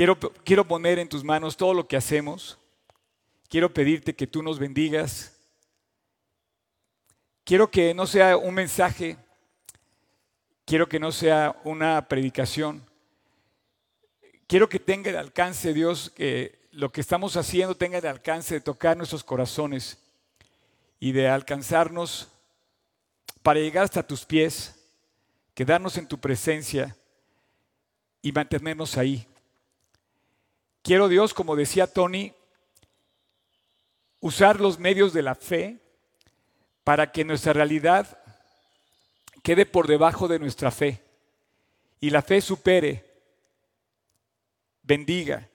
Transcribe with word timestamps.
Quiero, 0.00 0.18
quiero 0.18 0.66
poner 0.66 0.98
en 0.98 1.10
tus 1.10 1.22
manos 1.22 1.58
todo 1.58 1.74
lo 1.74 1.86
que 1.86 1.94
hacemos. 1.94 2.56
Quiero 3.50 3.74
pedirte 3.74 4.16
que 4.16 4.26
tú 4.26 4.42
nos 4.42 4.58
bendigas. 4.58 5.36
Quiero 7.44 7.70
que 7.70 7.92
no 7.92 8.06
sea 8.06 8.38
un 8.38 8.54
mensaje, 8.54 9.18
quiero 10.64 10.88
que 10.88 10.98
no 10.98 11.12
sea 11.12 11.54
una 11.64 12.08
predicación. 12.08 12.82
Quiero 14.46 14.70
que 14.70 14.78
tenga 14.78 15.10
el 15.10 15.18
alcance, 15.18 15.74
Dios, 15.74 16.08
que 16.16 16.58
lo 16.72 16.90
que 16.90 17.02
estamos 17.02 17.36
haciendo 17.36 17.76
tenga 17.76 17.98
el 17.98 18.06
alcance 18.06 18.54
de 18.54 18.62
tocar 18.62 18.96
nuestros 18.96 19.22
corazones 19.22 19.98
y 20.98 21.12
de 21.12 21.28
alcanzarnos 21.28 22.28
para 23.42 23.60
llegar 23.60 23.84
hasta 23.84 24.06
tus 24.06 24.24
pies, 24.24 24.74
quedarnos 25.52 25.98
en 25.98 26.08
tu 26.08 26.18
presencia 26.18 26.96
y 28.22 28.32
mantenernos 28.32 28.96
ahí. 28.96 29.26
Quiero 30.82 31.08
Dios, 31.08 31.34
como 31.34 31.56
decía 31.56 31.86
Tony, 31.86 32.32
usar 34.20 34.60
los 34.60 34.78
medios 34.78 35.12
de 35.12 35.22
la 35.22 35.34
fe 35.34 35.78
para 36.84 37.12
que 37.12 37.24
nuestra 37.24 37.52
realidad 37.52 38.18
quede 39.42 39.66
por 39.66 39.86
debajo 39.86 40.28
de 40.28 40.38
nuestra 40.38 40.70
fe 40.70 41.02
y 42.00 42.10
la 42.10 42.22
fe 42.22 42.40
supere, 42.40 43.04
bendiga, 44.82 45.48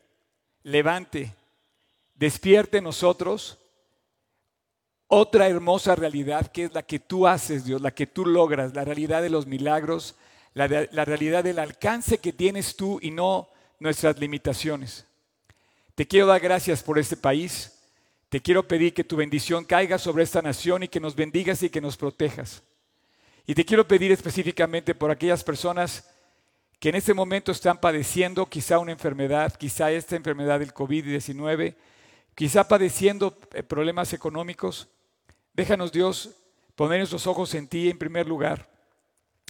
levante, 0.64 1.34
despierte 2.14 2.78
en 2.78 2.84
nosotros 2.84 3.58
otra 5.08 5.48
hermosa 5.48 5.96
realidad 5.96 6.48
que 6.52 6.66
es 6.66 6.74
la 6.74 6.84
que 6.84 7.00
tú 7.00 7.28
haces, 7.28 7.66
Dios, 7.66 7.82
la 7.82 7.92
que 7.92 8.08
tú 8.08 8.26
logras, 8.26 8.74
la 8.74 8.86
realidad 8.86 9.22
de 9.22 9.30
los 9.30 9.48
milagros, 9.48 10.16
la, 10.54 10.68
la 10.68 11.05
realidad 11.05 11.44
del 11.44 11.60
alcance 11.60 12.20
que 12.20 12.34
tienes 12.34 12.76
tú 12.76 13.00
y 13.02 13.12
no 13.12 13.50
nuestras 13.80 14.20
limitaciones. 14.20 15.05
Te 15.95 16.05
quiero 16.05 16.27
dar 16.27 16.41
gracias 16.41 16.84
por 16.84 16.99
este 16.99 17.16
país. 17.16 17.71
Te 18.27 18.41
quiero 18.41 18.68
pedir 18.68 18.93
que 18.93 19.05
tu 19.05 19.15
bendición 19.15 19.63
caiga 19.63 19.98
sobre 19.98 20.24
esta 20.24 20.41
nación 20.41 20.84
y 20.84 20.90
que 20.90 20.99
nos 20.99 21.15
bendigas 21.15 21.63
y 21.63 21.70
que 21.70 21.79
nos 21.79 21.96
protejas. 21.96 22.63
Y 23.48 23.55
te 23.55 23.63
quiero 23.63 23.87
pedir 23.87 24.12
específicamente 24.12 24.93
por 24.93 25.10
aquellas 25.10 25.41
personas 25.41 26.10
que 26.79 26.90
en 26.90 26.96
este 26.96 27.13
momento 27.13 27.54
están 27.54 27.79
padeciendo 27.79 28.46
quizá 28.48 28.77
una 28.79 28.91
enfermedad, 28.91 29.55
quizá 29.55 29.90
esta 29.90 30.18
enfermedad 30.18 30.60
del 30.60 30.74
COVID-19, 30.74 31.76
quizá 32.35 32.68
padeciendo 32.68 33.37
eh, 33.54 33.63
problemas 33.63 34.12
económicos. 34.12 34.90
Déjanos 35.54 35.93
Dios 35.93 36.32
poner 36.76 36.98
nuestros 36.98 37.26
ojos 37.26 37.54
en 37.54 37.70
ti 37.70 37.90
en 37.90 37.98
primer 37.98 38.27
lugar 38.27 38.70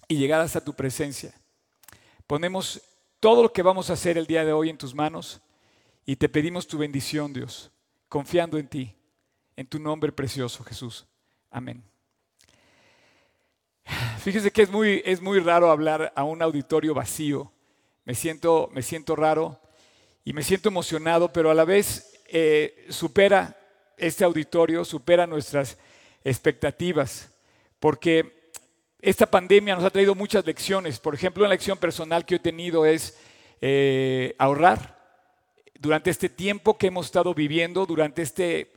y 0.07 0.17
llegar 0.17 0.41
hasta 0.41 0.63
tu 0.63 0.73
presencia. 0.73 1.33
Ponemos 2.27 2.79
todo 3.19 3.41
lo 3.41 3.51
que 3.51 3.63
vamos 3.63 3.89
a 3.89 3.93
hacer 3.93 4.19
el 4.19 4.27
día 4.27 4.45
de 4.45 4.53
hoy 4.53 4.69
en 4.69 4.77
tus 4.77 4.93
manos 4.93 5.41
y 6.05 6.15
te 6.15 6.29
pedimos 6.29 6.67
tu 6.67 6.77
bendición, 6.77 7.33
Dios, 7.33 7.71
confiando 8.07 8.57
en 8.57 8.67
ti, 8.67 8.95
en 9.55 9.67
tu 9.67 9.79
nombre 9.79 10.11
precioso, 10.11 10.63
Jesús. 10.63 11.05
Amén. 11.49 11.83
Fíjese 14.19 14.51
que 14.51 14.63
es 14.63 14.69
muy, 14.71 15.01
es 15.05 15.21
muy 15.21 15.39
raro 15.39 15.71
hablar 15.71 16.11
a 16.15 16.23
un 16.23 16.41
auditorio 16.41 16.93
vacío. 16.93 17.51
Me 18.03 18.13
siento, 18.13 18.69
me 18.73 18.81
siento 18.81 19.15
raro 19.15 19.59
y 20.23 20.33
me 20.33 20.43
siento 20.43 20.69
emocionado, 20.69 21.31
pero 21.31 21.51
a 21.51 21.55
la 21.55 21.65
vez 21.65 22.21
eh, 22.27 22.85
supera 22.89 23.57
este 23.97 24.23
auditorio, 24.23 24.83
supera 24.83 25.27
nuestras 25.27 25.77
expectativas, 26.23 27.29
porque 27.79 28.51
esta 28.99 29.29
pandemia 29.29 29.75
nos 29.75 29.83
ha 29.83 29.91
traído 29.91 30.15
muchas 30.15 30.45
lecciones. 30.45 30.99
Por 30.99 31.13
ejemplo, 31.13 31.43
una 31.43 31.53
lección 31.53 31.77
personal 31.77 32.25
que 32.25 32.35
he 32.35 32.39
tenido 32.39 32.85
es 32.85 33.17
eh, 33.61 34.35
ahorrar. 34.39 34.94
Durante 35.79 36.09
este 36.09 36.29
tiempo 36.29 36.77
que 36.77 36.87
hemos 36.87 37.07
estado 37.07 37.33
viviendo, 37.33 37.85
durante 37.85 38.21
este 38.21 38.71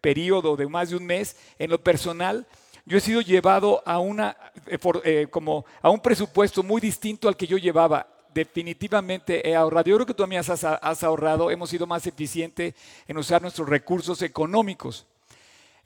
periodo 0.00 0.56
de 0.56 0.66
más 0.66 0.90
de 0.90 0.96
un 0.96 1.06
mes, 1.06 1.36
en 1.58 1.70
lo 1.70 1.82
personal, 1.82 2.46
yo 2.84 2.98
he 2.98 3.00
sido 3.00 3.20
llevado 3.20 3.82
a, 3.84 3.98
una, 3.98 4.36
eh, 4.66 4.78
eh, 5.04 5.26
como 5.30 5.64
a 5.82 5.90
un 5.90 6.00
presupuesto 6.00 6.62
muy 6.62 6.80
distinto 6.80 7.28
al 7.28 7.36
que 7.36 7.46
yo 7.46 7.58
llevaba. 7.58 8.06
Definitivamente 8.32 9.48
he 9.48 9.56
ahorrado. 9.56 9.86
Yo 9.88 9.96
creo 9.96 10.06
que 10.06 10.14
tú 10.14 10.22
también 10.22 10.40
has, 10.40 10.64
has 10.64 11.02
ahorrado. 11.02 11.50
Hemos 11.50 11.70
sido 11.70 11.86
más 11.86 12.06
eficientes 12.06 12.74
en 13.08 13.16
usar 13.16 13.42
nuestros 13.42 13.68
recursos 13.68 14.22
económicos. 14.22 15.06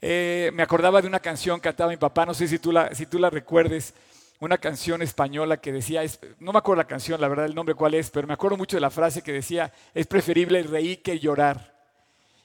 Eh, 0.01 0.51
me 0.53 0.63
acordaba 0.63 1.01
de 1.01 1.07
una 1.07 1.19
canción 1.19 1.59
que 1.59 1.69
cantaba 1.69 1.91
mi 1.91 1.97
papá, 1.97 2.25
no 2.25 2.33
sé 2.33 2.47
si 2.47 2.57
tú 2.57 2.71
la, 2.71 2.93
si 2.95 3.05
tú 3.05 3.19
la 3.19 3.29
recuerdes, 3.29 3.93
una 4.41 4.57
canción 4.57 5.03
española 5.03 5.61
que 5.61 5.71
decía, 5.71 6.01
no 6.39 6.51
me 6.51 6.57
acuerdo 6.57 6.81
la 6.81 6.87
canción, 6.87 7.21
la 7.21 7.27
verdad, 7.27 7.45
el 7.45 7.55
nombre 7.55 7.75
cuál 7.75 7.93
es, 7.93 8.09
pero 8.09 8.27
me 8.27 8.33
acuerdo 8.33 8.57
mucho 8.57 8.75
de 8.75 8.81
la 8.81 8.89
frase 8.89 9.21
que 9.21 9.31
decía, 9.31 9.71
es 9.93 10.07
preferible 10.07 10.61
reír 10.63 11.01
que 11.03 11.19
llorar. 11.19 11.79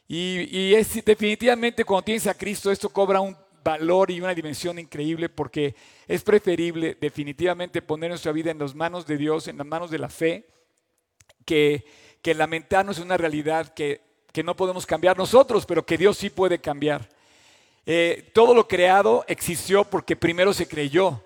Y, 0.06 0.46
y 0.56 0.74
es 0.74 1.02
definitivamente 1.04 1.84
cuando 1.84 2.04
tienes 2.04 2.26
a 2.26 2.34
Cristo 2.34 2.70
esto 2.70 2.90
cobra 2.90 3.20
un 3.20 3.34
valor 3.64 4.10
y 4.10 4.20
una 4.20 4.34
dimensión 4.34 4.78
increíble 4.78 5.28
porque 5.30 5.74
es 6.06 6.22
preferible 6.22 6.96
definitivamente 7.00 7.82
poner 7.82 8.10
nuestra 8.10 8.30
vida 8.30 8.50
en 8.50 8.58
las 8.58 8.74
manos 8.74 9.06
de 9.06 9.16
Dios, 9.16 9.48
en 9.48 9.56
las 9.56 9.66
manos 9.66 9.90
de 9.90 9.98
la 9.98 10.10
fe, 10.10 10.46
que, 11.46 11.86
que 12.20 12.34
lamentarnos 12.34 12.98
una 12.98 13.16
realidad 13.16 13.72
que, 13.72 14.02
que 14.32 14.44
no 14.44 14.54
podemos 14.54 14.84
cambiar 14.84 15.16
nosotros, 15.16 15.64
pero 15.64 15.86
que 15.86 15.96
Dios 15.96 16.18
sí 16.18 16.28
puede 16.28 16.60
cambiar. 16.60 17.08
Eh, 17.86 18.30
todo 18.34 18.54
lo 18.54 18.68
creado 18.68 19.24
existió 19.28 19.82
porque 19.84 20.14
primero 20.14 20.52
se 20.52 20.68
creyó. 20.68 21.22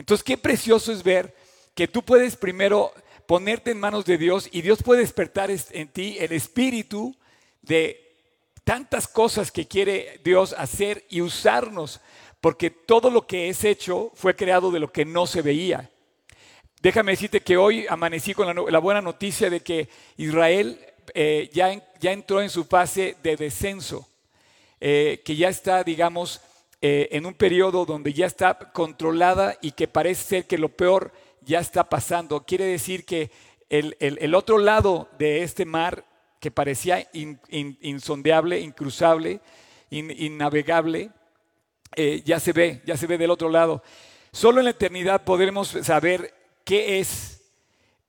Entonces, 0.00 0.24
qué 0.24 0.38
precioso 0.38 0.92
es 0.92 1.02
ver 1.02 1.34
que 1.74 1.86
tú 1.86 2.02
puedes 2.02 2.34
primero 2.34 2.90
ponerte 3.26 3.70
en 3.70 3.80
manos 3.80 4.06
de 4.06 4.16
Dios 4.16 4.48
y 4.50 4.62
Dios 4.62 4.82
puede 4.82 5.02
despertar 5.02 5.50
en 5.50 5.88
ti 5.88 6.16
el 6.18 6.32
espíritu 6.32 7.14
de 7.60 8.16
tantas 8.64 9.06
cosas 9.06 9.52
que 9.52 9.68
quiere 9.68 10.18
Dios 10.24 10.54
hacer 10.56 11.04
y 11.10 11.20
usarnos, 11.20 12.00
porque 12.40 12.70
todo 12.70 13.10
lo 13.10 13.26
que 13.26 13.50
es 13.50 13.62
hecho 13.62 14.10
fue 14.14 14.34
creado 14.34 14.70
de 14.70 14.80
lo 14.80 14.90
que 14.90 15.04
no 15.04 15.26
se 15.26 15.42
veía. 15.42 15.90
Déjame 16.80 17.12
decirte 17.12 17.42
que 17.42 17.58
hoy 17.58 17.84
amanecí 17.86 18.32
con 18.32 18.72
la, 18.72 18.78
buena 18.78 19.02
noticia 19.02 19.50
de 19.50 19.60
que 19.60 19.90
Israel 20.16 20.80
eh, 21.12 21.50
ya, 21.52 21.78
ya, 22.00 22.12
entró 22.12 22.40
en 22.40 22.48
su 22.48 22.64
fase 22.64 23.16
de 23.22 23.36
descenso, 23.36 24.08
eh, 24.80 25.20
que 25.26 25.36
ya 25.36 25.50
está, 25.50 25.84
digamos, 25.84 26.40
eh, 26.82 27.08
en 27.12 27.26
un 27.26 27.34
periodo 27.34 27.84
donde 27.84 28.12
ya 28.12 28.26
está 28.26 28.72
controlada 28.72 29.56
y 29.60 29.72
que 29.72 29.88
parece 29.88 30.24
ser 30.24 30.46
que 30.46 30.58
lo 30.58 30.68
peor 30.70 31.12
ya 31.42 31.60
está 31.60 31.84
pasando. 31.84 32.44
Quiere 32.44 32.64
decir 32.64 33.04
que 33.04 33.30
el, 33.68 33.96
el 34.00 34.34
otro 34.34 34.58
lado 34.58 35.08
de 35.18 35.42
este 35.42 35.64
mar 35.64 36.04
que 36.40 36.50
parecía 36.50 37.06
insondeable, 37.12 38.60
incruzable, 38.60 39.40
innavegable, 39.90 41.10
eh, 41.94 42.22
ya 42.24 42.40
se 42.40 42.52
ve, 42.52 42.82
ya 42.86 42.96
se 42.96 43.06
ve 43.06 43.18
del 43.18 43.30
otro 43.30 43.50
lado. 43.50 43.82
Solo 44.32 44.60
en 44.60 44.64
la 44.64 44.70
eternidad 44.70 45.24
podremos 45.24 45.68
saber 45.82 46.34
qué 46.64 46.98
es 46.98 47.52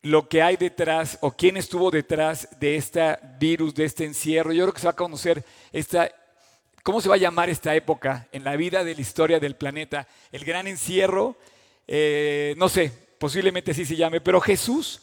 lo 0.02 0.30
que 0.30 0.42
hay 0.42 0.56
detrás 0.56 1.18
o 1.22 1.32
quién 1.32 1.58
estuvo 1.58 1.92
detrás 1.92 2.48
de 2.60 2.76
este 2.76 3.18
virus, 3.40 3.76
de 3.76 3.86
este 3.86 4.06
encierro. 4.06 4.54
Yo 4.54 4.64
creo 4.64 4.74
que 4.74 4.80
se 4.80 4.88
va 4.88 4.92
a 4.92 4.96
conocer 4.96 5.44
esta, 5.72 6.10
¿cómo 6.84 7.02
se 7.02 7.10
va 7.10 7.16
a 7.16 7.20
llamar 7.20 7.50
esta 7.50 7.76
época 7.76 8.28
en 8.32 8.44
la 8.44 8.56
vida 8.56 8.84
de 8.84 8.96
la 8.96 9.02
historia 9.02 9.40
del 9.40 9.56
planeta? 9.56 10.08
El 10.32 10.46
gran 10.46 10.68
encierro, 10.68 11.38
eh, 11.88 12.54
no 12.58 12.70
sé, 12.70 12.92
posiblemente 13.18 13.72
así 13.72 13.86
se 13.86 13.96
llame, 13.96 14.22
pero 14.22 14.42
Jesús 14.42 15.02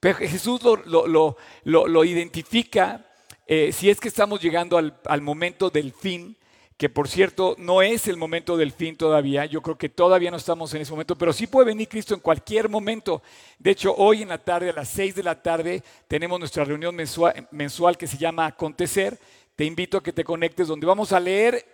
pero 0.00 0.18
Jesús 0.18 0.60
lo, 0.84 2.04
identifica 2.04 3.04
eh, 3.46 3.72
si 3.72 3.88
es 3.90 3.98
que 3.98 4.08
estamos 4.08 4.40
llegando 4.40 4.76
al, 4.76 4.98
al 5.04 5.20
momento 5.22 5.70
del 5.70 5.92
fin, 5.92 6.36
que 6.76 6.90
por 6.90 7.08
cierto 7.08 7.54
no 7.58 7.80
es 7.80 8.06
el 8.06 8.16
momento 8.16 8.56
del 8.56 8.72
fin 8.72 8.96
todavía, 8.96 9.46
yo 9.46 9.62
creo 9.62 9.78
que 9.78 9.88
todavía 9.88 10.30
no 10.30 10.36
estamos 10.36 10.74
en 10.74 10.82
ese 10.82 10.90
momento, 10.90 11.16
pero 11.16 11.32
sí 11.32 11.46
puede 11.46 11.66
venir 11.66 11.88
Cristo 11.88 12.12
en 12.12 12.20
cualquier 12.20 12.68
momento. 12.68 13.22
De 13.58 13.70
hecho, 13.70 13.94
hoy 13.96 14.22
en 14.22 14.28
la 14.28 14.38
tarde, 14.38 14.70
a 14.70 14.74
las 14.74 14.88
seis 14.88 15.14
de 15.14 15.22
la 15.22 15.40
tarde, 15.40 15.82
tenemos 16.06 16.38
nuestra 16.38 16.64
reunión 16.64 16.94
mensual, 16.94 17.48
mensual, 17.50 17.96
que 17.96 18.06
se 18.06 18.18
llama 18.18 18.46
Acontecer. 18.46 19.18
Te 19.56 19.64
invito 19.64 19.96
a 19.96 20.02
que 20.02 20.12
te 20.12 20.22
conectes 20.22 20.68
donde 20.68 20.86
vamos 20.86 21.12
a 21.12 21.20
leer 21.20 21.64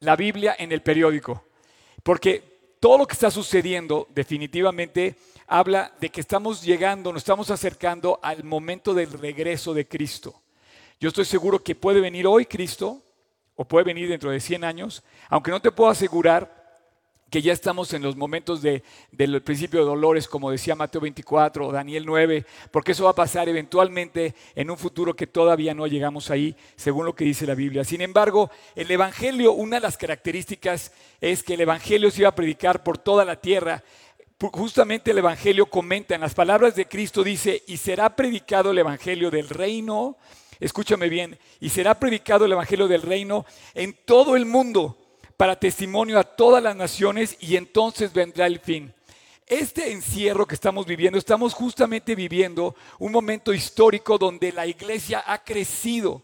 la 0.00 0.14
Biblia 0.14 0.54
en 0.58 0.72
el 0.72 0.82
periódico, 0.82 1.42
porque 2.02 2.76
todo 2.78 2.98
lo 2.98 3.06
que 3.06 3.14
está 3.14 3.30
sucediendo 3.30 4.06
definitivamente 4.14 5.16
habla 5.46 5.92
de 5.98 6.10
que 6.10 6.20
estamos 6.20 6.62
llegando, 6.62 7.12
nos 7.12 7.22
estamos 7.22 7.50
acercando 7.50 8.20
al 8.22 8.44
momento 8.44 8.92
del 8.92 9.10
regreso 9.10 9.72
de 9.72 9.88
Cristo. 9.88 10.42
Yo 11.00 11.08
estoy 11.08 11.24
seguro 11.24 11.62
que 11.62 11.74
puede 11.74 12.00
venir 12.00 12.26
hoy 12.26 12.44
Cristo 12.44 13.02
o 13.56 13.64
puede 13.64 13.86
venir 13.86 14.08
dentro 14.08 14.30
de 14.30 14.40
100 14.40 14.64
años, 14.64 15.02
aunque 15.30 15.50
no 15.50 15.62
te 15.62 15.72
puedo 15.72 15.90
asegurar 15.90 16.63
que 17.34 17.42
ya 17.42 17.52
estamos 17.52 17.92
en 17.94 18.02
los 18.02 18.14
momentos 18.14 18.62
del 18.62 19.42
principio 19.42 19.80
de 19.80 19.86
dolores, 19.86 20.28
como 20.28 20.52
decía 20.52 20.76
Mateo 20.76 21.00
24 21.00 21.66
o 21.66 21.72
Daniel 21.72 22.06
9, 22.06 22.46
porque 22.70 22.92
eso 22.92 23.02
va 23.02 23.10
a 23.10 23.14
pasar 23.16 23.48
eventualmente 23.48 24.36
en 24.54 24.70
un 24.70 24.78
futuro 24.78 25.16
que 25.16 25.26
todavía 25.26 25.74
no 25.74 25.88
llegamos 25.88 26.30
ahí, 26.30 26.54
según 26.76 27.06
lo 27.06 27.16
que 27.16 27.24
dice 27.24 27.44
la 27.44 27.56
Biblia. 27.56 27.82
Sin 27.82 28.02
embargo, 28.02 28.52
el 28.76 28.88
Evangelio, 28.88 29.50
una 29.50 29.78
de 29.78 29.80
las 29.80 29.96
características 29.96 30.92
es 31.20 31.42
que 31.42 31.54
el 31.54 31.62
Evangelio 31.62 32.08
se 32.12 32.20
iba 32.20 32.28
a 32.28 32.36
predicar 32.36 32.84
por 32.84 32.98
toda 32.98 33.24
la 33.24 33.34
tierra 33.34 33.82
justamente 34.52 35.10
el 35.10 35.18
Evangelio 35.18 35.66
comenta, 35.66 36.14
en 36.14 36.20
las 36.20 36.34
palabras 36.34 36.76
de 36.76 36.86
Cristo 36.86 37.24
dice, 37.24 37.64
y 37.66 37.78
será 37.78 38.14
predicado 38.14 38.70
el 38.70 38.78
Evangelio 38.78 39.32
del 39.32 39.48
reino, 39.48 40.18
escúchame 40.60 41.08
bien, 41.08 41.36
y 41.58 41.70
será 41.70 41.98
predicado 41.98 42.44
el 42.44 42.52
Evangelio 42.52 42.86
del 42.86 43.02
reino 43.02 43.44
en 43.74 43.96
todo 44.04 44.36
el 44.36 44.46
mundo 44.46 44.98
para 45.44 45.60
testimonio 45.60 46.18
a 46.18 46.24
todas 46.24 46.62
las 46.62 46.74
naciones 46.74 47.36
y 47.38 47.56
entonces 47.56 48.14
vendrá 48.14 48.46
el 48.46 48.60
fin. 48.60 48.94
Este 49.46 49.92
encierro 49.92 50.46
que 50.46 50.54
estamos 50.54 50.86
viviendo, 50.86 51.18
estamos 51.18 51.52
justamente 51.52 52.14
viviendo 52.14 52.74
un 52.98 53.12
momento 53.12 53.52
histórico 53.52 54.16
donde 54.16 54.52
la 54.52 54.66
iglesia 54.66 55.22
ha 55.26 55.44
crecido 55.44 56.22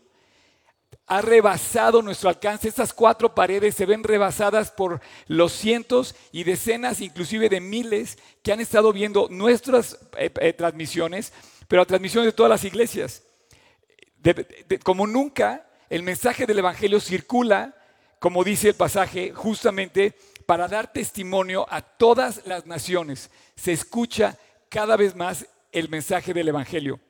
ha 1.06 1.20
rebasado 1.20 2.00
nuestro 2.00 2.31
alcance. 2.31 2.67
Estas 2.67 2.94
cuatro 2.94 3.34
paredes 3.34 3.75
se 3.75 3.84
ven 3.84 4.05
rebasadas 4.05 4.70
por 4.70 5.02
los 5.26 5.52
cientos 5.52 6.14
y 6.32 6.44
decenas, 6.44 7.02
inclusive 7.02 7.50
de 7.50 7.61
miles, 7.61 8.17
que 8.43 8.52
han 8.52 8.61
estado 8.61 8.90
viendo 8.90 9.28
nuestras 9.28 9.99
eh, 10.17 10.31
eh, 10.40 10.55
transmisiones, 10.55 11.34
pero 11.69 11.84
transmisiones 11.84 12.28
de 12.28 12.32
todas 12.32 12.49
las 12.49 12.64
iglesias. 12.64 13.22
como 14.82 15.06
nunca, 15.06 15.67
el 15.90 16.02
mensaje 16.05 16.46
del 16.46 16.61
Evangelio 16.61 17.00
circula, 17.00 17.76
como 18.20 18.44
dice 18.44 18.69
el 18.69 18.75
pasaje, 18.75 19.32
justamente 19.32 20.14
para 20.46 20.69
dar 20.69 20.93
testimonio 20.93 21.67
a 21.69 21.81
todas 21.81 22.46
las 22.46 22.67
naciones. 22.67 23.31
Se 23.56 23.72
escucha 23.72 24.38
cada 24.69 24.96
vez 24.96 25.17
más 25.17 25.46
el 25.72 25.88
mensaje 25.88 26.34
del 26.34 26.49
Evangelio. 26.49 27.00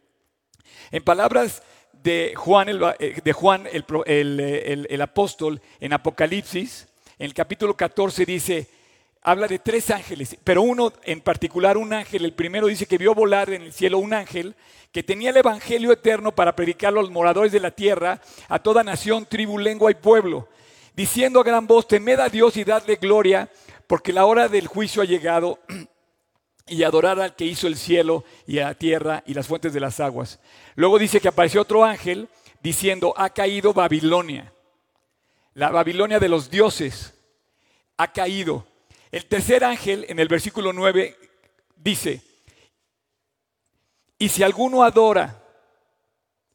En 0.90 1.02
palabras 1.02 1.62
de 1.92 2.32
Juan, 2.36 2.68
el, 2.68 2.80
eh, 4.06 4.98
apóstol 5.02 5.60
en 5.80 5.92
Apocalipsis, 5.92 6.86
en 7.18 7.26
el 7.26 7.34
capítulo 7.34 7.76
14 7.76 8.24
dice, 8.24 8.68
habla 9.22 9.48
de 9.48 9.58
tres 9.58 9.90
ángeles, 9.90 10.36
pero 10.44 10.62
uno 10.62 10.92
en 11.02 11.20
particular, 11.20 11.76
un 11.76 11.92
ángel, 11.92 12.24
el 12.24 12.34
primero 12.34 12.68
dice 12.68 12.86
que 12.86 12.98
vio 12.98 13.14
volar 13.14 13.50
en 13.50 13.62
el 13.62 13.72
cielo 13.72 13.98
un 13.98 14.14
ángel 14.14 14.54
que 14.92 15.02
tenía 15.02 15.30
el 15.30 15.36
Evangelio 15.36 15.92
eterno 15.92 16.32
para 16.32 16.54
predicarlo 16.54 17.00
a 17.00 17.02
los 17.02 17.12
moradores 17.12 17.52
de 17.52 17.60
la 17.60 17.72
tierra, 17.72 18.20
a 18.48 18.60
toda 18.60 18.84
nación, 18.84 19.26
tribu, 19.26 19.58
lengua 19.58 19.90
y 19.90 19.94
pueblo, 19.94 20.48
diciendo 21.00 21.40
a 21.40 21.44
gran 21.44 21.66
voz, 21.66 21.88
temed 21.88 22.20
a 22.20 22.28
Dios 22.28 22.58
y 22.58 22.64
dadle 22.64 22.96
gloria, 22.96 23.48
porque 23.86 24.12
la 24.12 24.26
hora 24.26 24.48
del 24.48 24.66
juicio 24.66 25.00
ha 25.00 25.06
llegado 25.06 25.58
y 26.66 26.82
adorar 26.82 27.18
al 27.18 27.34
que 27.34 27.46
hizo 27.46 27.66
el 27.66 27.76
cielo 27.76 28.22
y 28.46 28.56
la 28.56 28.74
tierra 28.74 29.22
y 29.24 29.32
las 29.32 29.46
fuentes 29.46 29.72
de 29.72 29.80
las 29.80 29.98
aguas. 29.98 30.40
Luego 30.74 30.98
dice 30.98 31.18
que 31.18 31.28
apareció 31.28 31.62
otro 31.62 31.86
ángel 31.86 32.28
diciendo, 32.62 33.14
ha 33.16 33.30
caído 33.30 33.72
Babilonia, 33.72 34.52
la 35.54 35.70
Babilonia 35.70 36.20
de 36.20 36.28
los 36.28 36.50
dioses, 36.50 37.14
ha 37.96 38.12
caído. 38.12 38.66
El 39.10 39.24
tercer 39.24 39.64
ángel 39.64 40.04
en 40.06 40.18
el 40.18 40.28
versículo 40.28 40.70
9 40.74 41.16
dice, 41.76 42.20
y 44.18 44.28
si 44.28 44.42
alguno 44.42 44.84
adora 44.84 45.39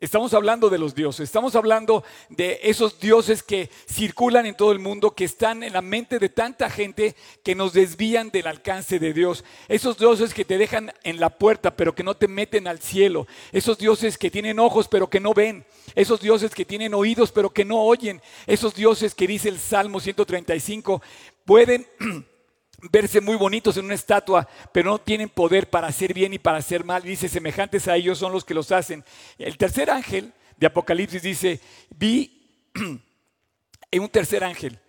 Estamos 0.05 0.35
hablando 0.35 0.69
de 0.69 0.77
los 0.77 0.93
dioses, 0.93 1.23
estamos 1.23 1.55
hablando 1.55 2.03
de 2.29 2.59
esos 2.61 2.99
dioses 2.99 3.41
que 3.41 3.71
circulan 3.91 4.45
en 4.45 4.55
todo 4.55 4.71
el 4.71 4.77
mundo, 4.77 5.15
que 5.15 5.23
están 5.25 5.63
en 5.63 5.73
la 5.73 5.81
mente 5.81 6.19
de 6.19 6.29
tanta 6.29 6.69
gente 6.69 7.15
que 7.43 7.55
nos 7.55 7.73
desvían 7.73 8.29
del 8.29 8.45
alcance 8.45 8.99
de 8.99 9.13
Dios. 9.13 9.43
Esos 9.67 9.97
dioses 9.97 10.35
que 10.35 10.45
te 10.45 10.59
dejan 10.59 10.93
en 11.03 11.19
la 11.19 11.31
puerta 11.31 11.75
pero 11.75 11.95
que 11.95 12.03
no 12.03 12.15
te 12.15 12.27
meten 12.27 12.67
al 12.67 12.77
cielo. 12.77 13.25
Esos 13.51 13.79
dioses 13.79 14.19
que 14.19 14.29
tienen 14.29 14.59
ojos 14.59 14.87
pero 14.87 15.09
que 15.09 15.19
no 15.19 15.33
ven. 15.33 15.65
Esos 15.95 16.19
dioses 16.21 16.53
que 16.53 16.65
tienen 16.65 16.93
oídos 16.93 17.31
pero 17.31 17.49
que 17.49 17.65
no 17.65 17.81
oyen. 17.81 18.21
Esos 18.45 18.75
dioses 18.75 19.15
que 19.15 19.25
dice 19.25 19.49
el 19.49 19.57
Salmo 19.57 19.99
135 19.99 21.01
pueden 21.45 21.87
verse 22.81 23.21
muy 23.21 23.35
bonitos 23.35 23.77
en 23.77 23.85
una 23.85 23.95
estatua, 23.95 24.47
pero 24.71 24.91
no 24.91 24.99
tienen 24.99 25.29
poder 25.29 25.69
para 25.69 25.87
hacer 25.87 26.13
bien 26.13 26.33
y 26.33 26.39
para 26.39 26.57
hacer 26.57 26.83
mal. 26.83 27.03
Dice, 27.03 27.29
semejantes 27.29 27.87
a 27.87 27.95
ellos 27.95 28.17
son 28.17 28.31
los 28.31 28.45
que 28.45 28.53
los 28.53 28.71
hacen. 28.71 29.03
El 29.37 29.57
tercer 29.57 29.89
ángel 29.89 30.33
de 30.57 30.67
Apocalipsis 30.67 31.21
dice, 31.21 31.59
vi 31.89 32.69
en 33.91 34.01
un 34.01 34.09
tercer 34.09 34.43
ángel 34.43 34.79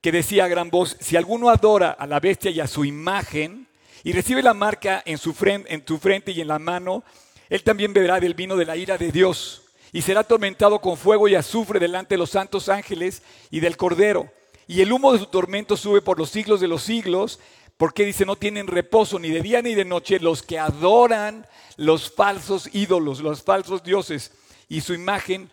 que 0.00 0.12
decía 0.12 0.44
a 0.44 0.48
gran 0.48 0.70
voz, 0.70 0.96
si 1.00 1.16
alguno 1.16 1.48
adora 1.48 1.90
a 1.90 2.06
la 2.06 2.20
bestia 2.20 2.50
y 2.50 2.60
a 2.60 2.66
su 2.66 2.84
imagen 2.84 3.66
y 4.02 4.12
recibe 4.12 4.42
la 4.42 4.52
marca 4.52 5.02
en 5.06 5.16
su 5.16 5.32
frente, 5.32 5.72
en 5.72 5.84
tu 5.84 5.98
frente 5.98 6.32
y 6.32 6.40
en 6.40 6.48
la 6.48 6.58
mano, 6.58 7.04
él 7.48 7.62
también 7.62 7.94
beberá 7.94 8.20
del 8.20 8.34
vino 8.34 8.56
de 8.56 8.66
la 8.66 8.76
ira 8.76 8.98
de 8.98 9.10
Dios 9.10 9.62
y 9.92 10.02
será 10.02 10.20
atormentado 10.20 10.80
con 10.80 10.96
fuego 10.96 11.28
y 11.28 11.36
azufre 11.36 11.80
delante 11.80 12.14
de 12.14 12.18
los 12.18 12.30
santos 12.30 12.68
ángeles 12.68 13.22
y 13.50 13.60
del 13.60 13.76
Cordero 13.76 14.30
y 14.66 14.80
el 14.80 14.92
humo 14.92 15.12
de 15.12 15.18
su 15.18 15.26
tormento 15.26 15.76
sube 15.76 16.02
por 16.02 16.18
los 16.18 16.30
siglos 16.30 16.60
de 16.60 16.68
los 16.68 16.82
siglos, 16.82 17.38
porque 17.76 18.04
dice, 18.04 18.24
no 18.24 18.36
tienen 18.36 18.66
reposo 18.66 19.18
ni 19.18 19.30
de 19.30 19.42
día 19.42 19.60
ni 19.60 19.74
de 19.74 19.84
noche 19.84 20.20
los 20.20 20.42
que 20.42 20.58
adoran 20.58 21.46
los 21.76 22.10
falsos 22.10 22.68
ídolos, 22.72 23.20
los 23.20 23.42
falsos 23.42 23.82
dioses 23.82 24.32
y 24.68 24.80
su 24.80 24.94
imagen, 24.94 25.50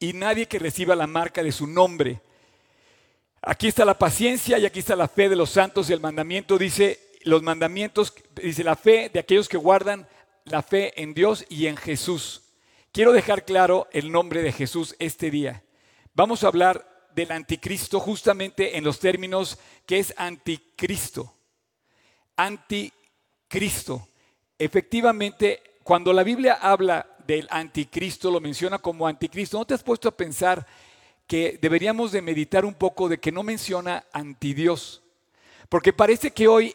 y 0.00 0.12
nadie 0.12 0.46
que 0.46 0.58
reciba 0.58 0.96
la 0.96 1.06
marca 1.06 1.42
de 1.42 1.52
su 1.52 1.66
nombre. 1.66 2.20
Aquí 3.42 3.68
está 3.68 3.84
la 3.84 3.98
paciencia 3.98 4.58
y 4.58 4.66
aquí 4.66 4.80
está 4.80 4.96
la 4.96 5.08
fe 5.08 5.28
de 5.28 5.36
los 5.36 5.50
santos 5.50 5.88
y 5.88 5.92
el 5.92 6.00
mandamiento 6.00 6.58
dice, 6.58 7.00
los 7.22 7.42
mandamientos, 7.42 8.14
dice 8.42 8.64
la 8.64 8.76
fe 8.76 9.10
de 9.12 9.20
aquellos 9.20 9.48
que 9.48 9.56
guardan 9.56 10.08
la 10.44 10.62
fe 10.62 11.00
en 11.00 11.14
Dios 11.14 11.44
y 11.48 11.66
en 11.66 11.76
Jesús. 11.76 12.42
Quiero 12.92 13.12
dejar 13.12 13.44
claro 13.44 13.86
el 13.92 14.10
nombre 14.10 14.42
de 14.42 14.52
Jesús 14.52 14.96
este 14.98 15.30
día. 15.30 15.62
Vamos 16.14 16.42
a 16.42 16.48
hablar 16.48 16.97
del 17.18 17.32
anticristo 17.32 17.98
justamente 17.98 18.76
en 18.78 18.84
los 18.84 19.00
términos 19.00 19.58
que 19.84 19.98
es 19.98 20.14
anticristo. 20.16 21.34
Anticristo. 22.36 24.06
Efectivamente, 24.56 25.60
cuando 25.82 26.12
la 26.12 26.22
Biblia 26.22 26.58
habla 26.62 27.16
del 27.26 27.48
anticristo, 27.50 28.30
lo 28.30 28.40
menciona 28.40 28.78
como 28.78 29.08
anticristo, 29.08 29.58
¿no 29.58 29.66
te 29.66 29.74
has 29.74 29.82
puesto 29.82 30.08
a 30.08 30.16
pensar 30.16 30.64
que 31.26 31.58
deberíamos 31.60 32.12
de 32.12 32.22
meditar 32.22 32.64
un 32.64 32.74
poco 32.74 33.08
de 33.08 33.18
que 33.18 33.32
no 33.32 33.42
menciona 33.42 34.04
antidios? 34.12 35.02
Porque 35.68 35.92
parece 35.92 36.30
que 36.30 36.46
hoy 36.46 36.72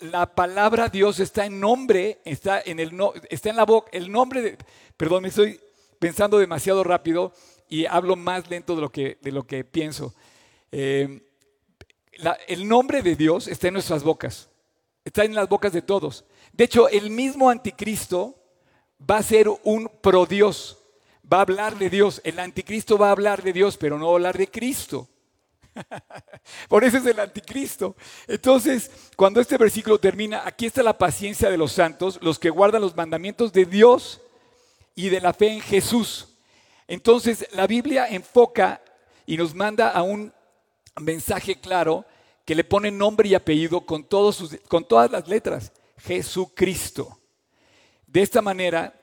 la 0.00 0.34
palabra 0.34 0.88
Dios 0.88 1.20
está 1.20 1.44
en 1.44 1.60
nombre, 1.60 2.22
está 2.24 2.62
en, 2.64 2.80
el, 2.80 2.98
está 3.28 3.50
en 3.50 3.56
la 3.56 3.66
boca, 3.66 3.90
el 3.92 4.10
nombre 4.10 4.40
de, 4.40 4.58
perdón, 4.96 5.24
me 5.24 5.28
estoy 5.28 5.60
pensando 5.98 6.38
demasiado 6.38 6.82
rápido, 6.82 7.34
y 7.72 7.86
hablo 7.86 8.16
más 8.16 8.50
lento 8.50 8.74
de 8.74 8.82
lo 8.82 8.92
que, 8.92 9.16
de 9.22 9.32
lo 9.32 9.46
que 9.46 9.64
pienso. 9.64 10.14
Eh, 10.70 11.22
el 12.46 12.68
nombre 12.68 13.00
de 13.00 13.16
Dios 13.16 13.48
está 13.48 13.68
en 13.68 13.72
nuestras 13.72 14.02
bocas, 14.02 14.50
está 15.06 15.24
en 15.24 15.34
las 15.34 15.48
bocas 15.48 15.72
de 15.72 15.80
todos. 15.80 16.26
De 16.52 16.64
hecho, 16.64 16.86
el 16.90 17.08
mismo 17.08 17.48
anticristo 17.48 18.36
va 19.10 19.16
a 19.16 19.22
ser 19.22 19.48
un 19.64 19.90
pro 20.02 20.26
Dios, 20.26 20.80
va 21.32 21.38
a 21.38 21.40
hablar 21.40 21.78
de 21.78 21.88
Dios. 21.88 22.20
El 22.24 22.40
anticristo 22.40 22.98
va 22.98 23.08
a 23.08 23.12
hablar 23.12 23.42
de 23.42 23.54
Dios, 23.54 23.78
pero 23.78 23.98
no 23.98 24.12
hablar 24.12 24.36
de 24.36 24.48
Cristo. 24.48 25.08
Por 26.68 26.84
eso 26.84 26.98
es 26.98 27.06
el 27.06 27.20
anticristo. 27.20 27.96
Entonces, 28.28 28.90
cuando 29.16 29.40
este 29.40 29.56
versículo 29.56 29.98
termina, 29.98 30.42
aquí 30.44 30.66
está 30.66 30.82
la 30.82 30.98
paciencia 30.98 31.48
de 31.48 31.56
los 31.56 31.72
santos, 31.72 32.18
los 32.20 32.38
que 32.38 32.50
guardan 32.50 32.82
los 32.82 32.94
mandamientos 32.94 33.50
de 33.50 33.64
Dios 33.64 34.20
y 34.94 35.08
de 35.08 35.22
la 35.22 35.32
fe 35.32 35.54
en 35.54 35.62
Jesús. 35.62 36.28
Entonces, 36.86 37.46
la 37.52 37.66
Biblia 37.66 38.06
enfoca 38.08 38.82
y 39.26 39.36
nos 39.36 39.54
manda 39.54 39.90
a 39.90 40.02
un 40.02 40.32
mensaje 41.00 41.60
claro 41.60 42.04
que 42.44 42.54
le 42.54 42.64
pone 42.64 42.90
nombre 42.90 43.28
y 43.28 43.34
apellido 43.34 43.86
con, 43.86 44.04
todas 44.04 45.10
las 45.10 45.28
letras, 45.28 45.72
Jesucristo. 45.98 47.18
De 48.06 48.22
esta 48.22 48.42
manera, 48.42 49.00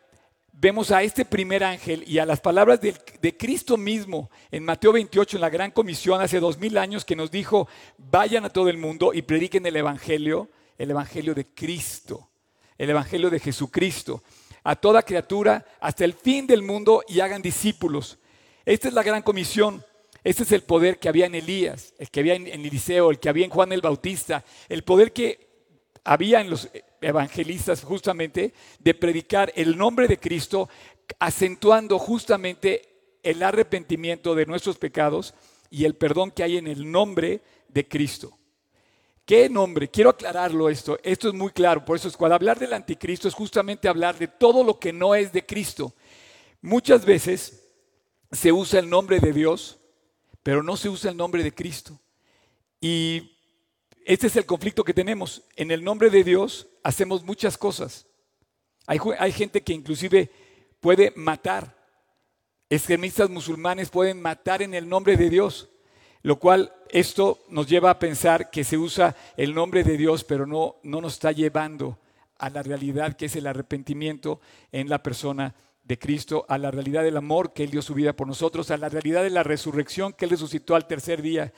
vemos 0.52 0.92
a 0.92 1.02
este 1.02 1.24
primer 1.26 1.64
ángel 1.64 2.04
y 2.06 2.20
a 2.20 2.26
las 2.26 2.42
palabras 2.42 2.82
de, 2.82 2.94
de, 3.22 3.38
Cristo 3.38 3.78
mismo 3.78 4.30
en 4.52 4.66
Mateo 4.66 4.92
28, 4.92 5.38
en 5.38 5.42
la 5.42 5.50
gran 5.50 5.72
comisión 5.72 6.22
hace 6.22 6.40
dos 6.40 6.58
mil 6.58 6.78
años, 6.78 7.06
que 7.06 7.16
nos 7.16 7.32
dijo, 7.32 7.68
vayan 7.98 8.46
a 8.46 8.50
todo 8.50 8.70
el 8.70 8.78
mundo 8.78 9.14
y 9.14 9.22
prediquen 9.22 9.66
el 9.66 9.78
Evangelio, 9.78 10.50
el 10.78 10.92
Evangelio 10.92 11.34
de 11.34 11.48
Cristo, 11.48 12.30
el 12.78 12.90
Evangelio 12.90 13.30
de 13.30 13.40
Jesucristo 13.40 14.22
a 14.64 14.76
toda 14.76 15.04
criatura 15.04 15.66
hasta 15.80 16.06
el 16.06 16.14
fin 16.14 16.48
del 16.48 16.62
mundo 16.62 17.04
y 17.08 17.20
hagan 17.20 17.42
discípulos. 17.42 18.18
Esta 18.66 18.88
es 18.88 18.94
la 18.94 19.04
gran 19.04 19.22
comisión. 19.22 19.84
Este 20.24 20.44
es 20.44 20.52
el 20.52 20.64
poder 20.64 21.00
que 21.00 21.10
había 21.10 21.26
en 21.26 21.36
Elías, 21.36 21.94
el 21.98 22.10
que 22.10 22.20
había 22.20 22.36
en 22.36 22.48
Eliseo, 22.48 23.10
el 23.10 23.20
que 23.20 23.30
había 23.30 23.46
en 23.46 23.52
Juan 23.52 23.72
el 23.72 23.82
Bautista, 23.82 24.44
el 24.68 24.84
poder 24.84 25.14
que 25.14 25.48
había 26.04 26.42
en 26.42 26.50
los 26.50 26.70
evangelistas 27.02 27.84
justamente 27.84 28.54
de 28.80 28.94
predicar 28.94 29.52
el 29.56 29.78
nombre 29.78 30.08
de 30.08 30.18
Cristo, 30.18 30.70
acentuando 31.20 31.98
justamente 32.00 33.18
el 33.24 33.44
arrepentimiento 33.44 34.36
de 34.36 34.46
nuestros 34.46 34.78
pecados 34.78 35.34
y 35.70 35.86
el 35.86 35.96
perdón 35.96 36.32
que 36.32 36.44
hay 36.44 36.58
en 36.58 36.68
el 36.68 36.92
nombre 36.92 37.42
de 37.68 37.88
Cristo. 37.88 38.39
¿Qué 39.30 39.48
nombre? 39.48 39.88
Quiero 39.88 40.10
aclararlo 40.10 40.70
esto. 40.70 40.98
Esto 41.04 41.28
es 41.28 41.36
muy 41.36 41.52
claro. 41.52 41.86
Por 41.86 41.96
eso 41.96 42.08
es 42.08 42.18
cuando 42.18 42.34
hablar 42.34 42.58
del 42.58 42.74
anticristo 42.74 43.28
es 43.28 43.36
justamente 43.36 43.88
hablar 43.88 44.18
de 44.18 44.28
todo 44.28 44.64
lo 44.64 44.80
que 44.80 44.92
no 44.92 45.14
es 45.14 45.32
de 45.32 45.46
Cristo. 45.46 45.94
Muchas 46.64 47.06
veces 47.06 47.64
se 48.32 48.52
usa 48.52 48.80
el 48.80 48.90
nombre 48.90 49.20
de 49.20 49.32
Dios, 49.32 49.78
pero 50.42 50.64
no 50.64 50.76
se 50.76 50.90
usa 50.90 51.12
el 51.12 51.18
nombre 51.18 51.44
de 51.44 51.54
Cristo. 51.54 52.00
Y 52.82 53.38
este 54.04 54.26
es 54.26 54.36
el 54.36 54.48
conflicto 54.48 54.84
que 54.84 54.96
tenemos. 54.96 55.44
En 55.56 55.70
el 55.70 55.84
nombre 55.84 56.10
de 56.10 56.24
Dios 56.24 56.68
hacemos 56.82 57.24
muchas 57.24 57.56
cosas. 57.56 58.08
Hay, 58.88 58.98
hay 59.20 59.32
gente 59.32 59.62
que 59.62 59.74
inclusive 59.74 60.32
puede 60.80 61.14
matar. 61.16 61.78
Extremistas 62.68 63.30
musulmanes 63.30 63.92
pueden 63.92 64.24
matar 64.24 64.64
en 64.64 64.74
el 64.74 64.90
nombre 64.90 65.16
de 65.18 65.30
Dios, 65.30 65.70
lo 66.24 66.40
cual 66.40 66.74
esto 66.92 67.40
nos 67.50 67.68
lleva 67.68 67.92
a 67.92 68.00
pensar 68.00 68.50
que 68.50 68.64
se 68.64 68.78
usa 68.78 69.16
el 69.38 69.54
nombre 69.54 69.84
de 69.84 69.98
Dios, 69.98 70.24
pero 70.24 70.46
no, 70.46 70.78
no 70.84 71.02
nos 71.02 71.14
está 71.14 71.32
llevando 71.32 71.98
a 72.38 72.50
la 72.50 72.64
realidad 72.64 73.16
que 73.16 73.26
es 73.26 73.36
el 73.36 73.48
arrepentimiento 73.48 74.40
en 74.72 74.90
la 74.90 75.04
persona 75.04 75.54
de 75.84 76.00
Cristo, 76.00 76.46
a 76.48 76.58
la 76.58 76.72
realidad 76.72 77.04
del 77.04 77.18
amor 77.18 77.54
que 77.54 77.64
Él 77.64 77.72
dio 77.72 77.82
su 77.82 77.94
vida 77.94 78.14
por 78.14 78.28
nosotros, 78.28 78.72
a 78.72 78.78
la 78.78 78.90
realidad 78.90 79.24
de 79.24 79.30
la 79.30 79.44
resurrección 79.44 80.14
que 80.14 80.26
Él 80.26 80.32
resucitó 80.32 80.76
al 80.76 80.88
tercer 80.88 81.22
día. 81.22 81.52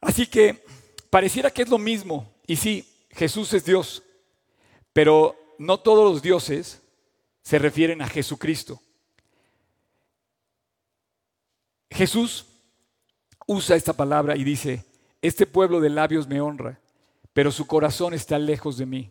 Así 0.00 0.26
que 0.26 0.64
pareciera 1.10 1.50
que 1.50 1.62
es 1.62 1.68
lo 1.68 1.78
mismo, 1.78 2.32
y 2.46 2.56
sí, 2.56 2.88
Jesús 3.10 3.52
es 3.52 3.64
Dios, 3.64 4.02
pero 4.92 5.36
no 5.58 5.80
todos 5.80 6.12
los 6.12 6.22
dioses 6.22 6.80
se 7.42 7.58
refieren 7.58 8.00
a 8.00 8.08
Jesucristo. 8.08 8.80
Jesús 11.90 12.46
usa 13.50 13.74
esta 13.74 13.92
palabra 13.92 14.36
y 14.36 14.44
dice, 14.44 14.84
este 15.20 15.44
pueblo 15.44 15.80
de 15.80 15.90
labios 15.90 16.28
me 16.28 16.40
honra, 16.40 16.78
pero 17.32 17.50
su 17.50 17.66
corazón 17.66 18.14
está 18.14 18.38
lejos 18.38 18.78
de 18.78 18.86
mí. 18.86 19.10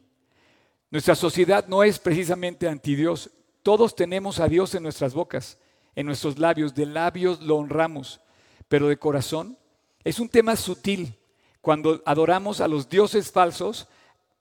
Nuestra 0.91 1.13
sociedad 1.13 1.67
no 1.67 1.83
es 1.83 1.99
precisamente 1.99 2.69
anti 2.69 2.95
Dios. 2.95 3.31
Todos 3.63 3.97
tenemos 3.97 4.39
a 4.39 4.47
Dios 4.47 4.73
en 4.75 4.83
nuestras 4.83 5.13
bocas, 5.13 5.57
en 5.93 6.05
nuestros 6.05 6.39
labios. 6.39 6.73
De 6.73 6.85
labios 6.85 7.41
lo 7.41 7.57
honramos, 7.57 8.21
pero 8.69 8.87
de 8.87 8.95
corazón 8.95 9.57
es 10.05 10.21
un 10.21 10.29
tema 10.29 10.55
sutil. 10.55 11.17
Cuando 11.59 12.01
adoramos 12.05 12.61
a 12.61 12.69
los 12.69 12.87
dioses 12.87 13.33
falsos, 13.33 13.89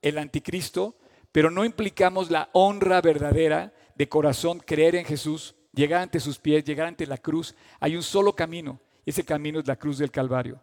el 0.00 0.16
anticristo, 0.18 0.94
pero 1.32 1.50
no 1.50 1.64
implicamos 1.64 2.30
la 2.30 2.50
honra 2.52 3.00
verdadera 3.00 3.74
de 3.96 4.08
corazón, 4.08 4.60
creer 4.60 4.94
en 4.94 5.04
Jesús, 5.04 5.56
llegar 5.72 6.02
ante 6.02 6.20
sus 6.20 6.38
pies, 6.38 6.62
llegar 6.62 6.86
ante 6.86 7.04
la 7.04 7.18
cruz. 7.18 7.56
Hay 7.80 7.96
un 7.96 8.04
solo 8.04 8.36
camino, 8.36 8.80
ese 9.10 9.24
camino 9.24 9.58
es 9.58 9.66
la 9.66 9.76
cruz 9.76 9.98
del 9.98 10.10
Calvario. 10.10 10.60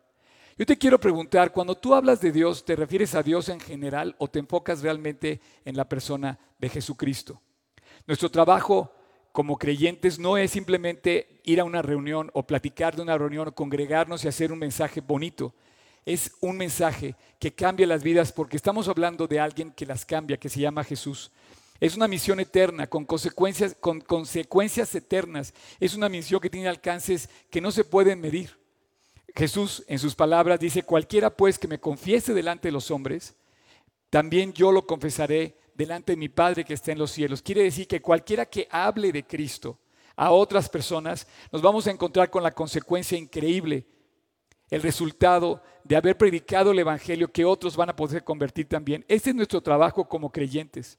Yo 0.58 0.66
te 0.66 0.78
quiero 0.78 1.00
preguntar, 1.00 1.52
cuando 1.52 1.76
tú 1.76 1.94
hablas 1.94 2.22
de 2.22 2.32
Dios, 2.32 2.64
¿te 2.64 2.76
refieres 2.76 3.14
a 3.14 3.24
Dios 3.24 3.50
en 3.50 3.60
general 3.60 4.16
o 4.20 4.30
te 4.30 4.40
enfocas 4.40 4.82
realmente 4.82 5.42
en 5.66 5.76
la 5.76 5.90
persona 5.90 6.40
de 6.58 6.70
Jesucristo? 6.70 7.42
Nuestro 8.08 8.30
trabajo 8.30 8.94
como 9.34 9.58
creyentes 9.58 10.18
no 10.18 10.38
es 10.38 10.52
simplemente 10.52 11.42
ir 11.44 11.60
a 11.60 11.66
una 11.66 11.82
reunión 11.82 12.32
o 12.34 12.44
platicar 12.44 12.96
de 12.96 13.02
una 13.02 13.18
reunión, 13.18 13.50
o 13.50 13.52
congregarnos 13.54 14.24
y 14.24 14.30
hacer 14.30 14.54
un 14.54 14.60
mensaje 14.60 15.02
bonito. 15.02 15.54
Es 16.06 16.32
un 16.40 16.56
mensaje 16.56 17.16
que 17.38 17.54
cambia 17.54 17.86
las 17.86 18.02
vidas 18.02 18.32
porque 18.32 18.56
estamos 18.56 18.88
hablando 18.88 19.28
de 19.28 19.42
alguien 19.42 19.72
que 19.72 19.86
las 19.86 20.06
cambia, 20.06 20.38
que 20.38 20.48
se 20.48 20.62
llama 20.62 20.86
Jesús. 20.86 21.32
Es 21.80 21.96
una 21.96 22.08
misión 22.08 22.40
eterna, 22.40 22.88
con 22.88 23.06
consecuencias, 23.06 23.76
con 23.80 24.00
consecuencias 24.00 24.94
eternas. 24.96 25.54
Es 25.80 25.94
una 25.96 26.10
misión 26.10 26.40
que 26.40 26.50
tiene 26.50 26.68
alcances 26.68 27.30
que 27.50 27.62
no 27.62 27.72
se 27.72 27.84
pueden 27.84 28.22
medir. 28.22 28.58
Jesús 29.36 29.84
en 29.88 30.00
sus 30.00 30.16
palabras 30.16 30.60
dice, 30.60 30.84
cualquiera 30.84 31.30
pues 31.30 31.60
que 31.60 31.68
me 31.68 31.80
confiese 31.80 32.34
delante 32.34 32.70
de 32.70 32.72
los 32.72 32.90
hombres, 32.90 33.36
también 34.10 34.54
yo 34.54 34.72
lo 34.72 34.88
confesaré 34.88 35.58
delante 35.74 36.14
de 36.14 36.18
mi 36.18 36.30
Padre 36.30 36.64
que 36.64 36.74
está 36.74 36.94
en 36.94 37.00
los 37.00 37.12
cielos. 37.12 37.42
Quiere 37.42 37.64
decir 37.64 37.86
que 37.86 38.02
cualquiera 38.02 38.46
que 38.46 38.68
hable 38.72 39.12
de 39.12 39.26
Cristo 39.26 39.78
a 40.16 40.32
otras 40.32 40.70
personas, 40.70 41.28
nos 41.52 41.62
vamos 41.62 41.86
a 41.86 41.92
encontrar 41.92 42.30
con 42.30 42.42
la 42.42 42.52
consecuencia 42.52 43.18
increíble, 43.18 43.86
el 44.70 44.82
resultado 44.82 45.62
de 45.84 45.98
haber 45.98 46.18
predicado 46.18 46.72
el 46.72 46.80
Evangelio 46.80 47.32
que 47.32 47.44
otros 47.44 47.76
van 47.76 47.90
a 47.90 47.96
poder 47.96 48.24
convertir 48.24 48.70
también. 48.70 49.04
Este 49.10 49.32
es 49.32 49.36
nuestro 49.36 49.62
trabajo 49.62 50.08
como 50.08 50.32
creyentes. 50.32 50.98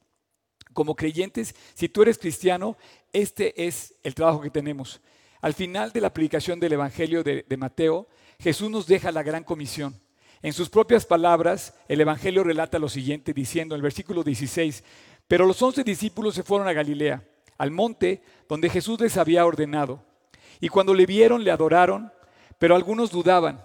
Como 0.77 0.95
creyentes, 0.95 1.55
si 1.73 1.89
tú 1.89 2.03
eres 2.03 2.19
cristiano, 2.19 2.77
este 3.11 3.67
es 3.67 3.95
el 4.03 4.15
trabajo 4.15 4.43
que 4.43 4.51
tenemos. 4.51 5.01
Al 5.41 5.55
final 5.55 5.91
de 5.91 6.03
la 6.03 6.13
predicación 6.13 6.61
del 6.61 6.75
Evangelio 6.75 7.25
de, 7.25 7.47
de 7.49 7.57
Mateo, 7.57 8.07
Jesús 8.39 8.71
nos 8.71 8.87
deja 8.87 9.11
la 9.11 9.23
gran 9.23 9.43
comisión. 9.43 9.99
En 10.43 10.53
sus 10.53 10.69
propias 10.69 11.07
palabras, 11.07 11.73
el 11.89 12.03
Evangelio 12.03 12.45
relata 12.45 12.79
lo 12.79 12.91
siguiente, 12.91 13.33
diciendo 13.33 13.75
en 13.75 13.79
el 13.79 13.83
versículo 13.85 14.23
16, 14.23 14.85
pero 15.27 15.47
los 15.47 15.63
once 15.63 15.83
discípulos 15.83 16.35
se 16.35 16.43
fueron 16.43 16.69
a 16.69 16.75
Galilea, 16.75 17.27
al 17.57 17.71
monte 17.71 18.21
donde 18.47 18.69
Jesús 18.69 19.01
les 19.01 19.17
había 19.17 19.47
ordenado. 19.47 20.05
Y 20.61 20.69
cuando 20.69 20.93
le 20.93 21.07
vieron, 21.07 21.43
le 21.43 21.53
adoraron, 21.53 22.13
pero 22.59 22.77
algunos 22.77 23.11
dudaban. 23.11 23.65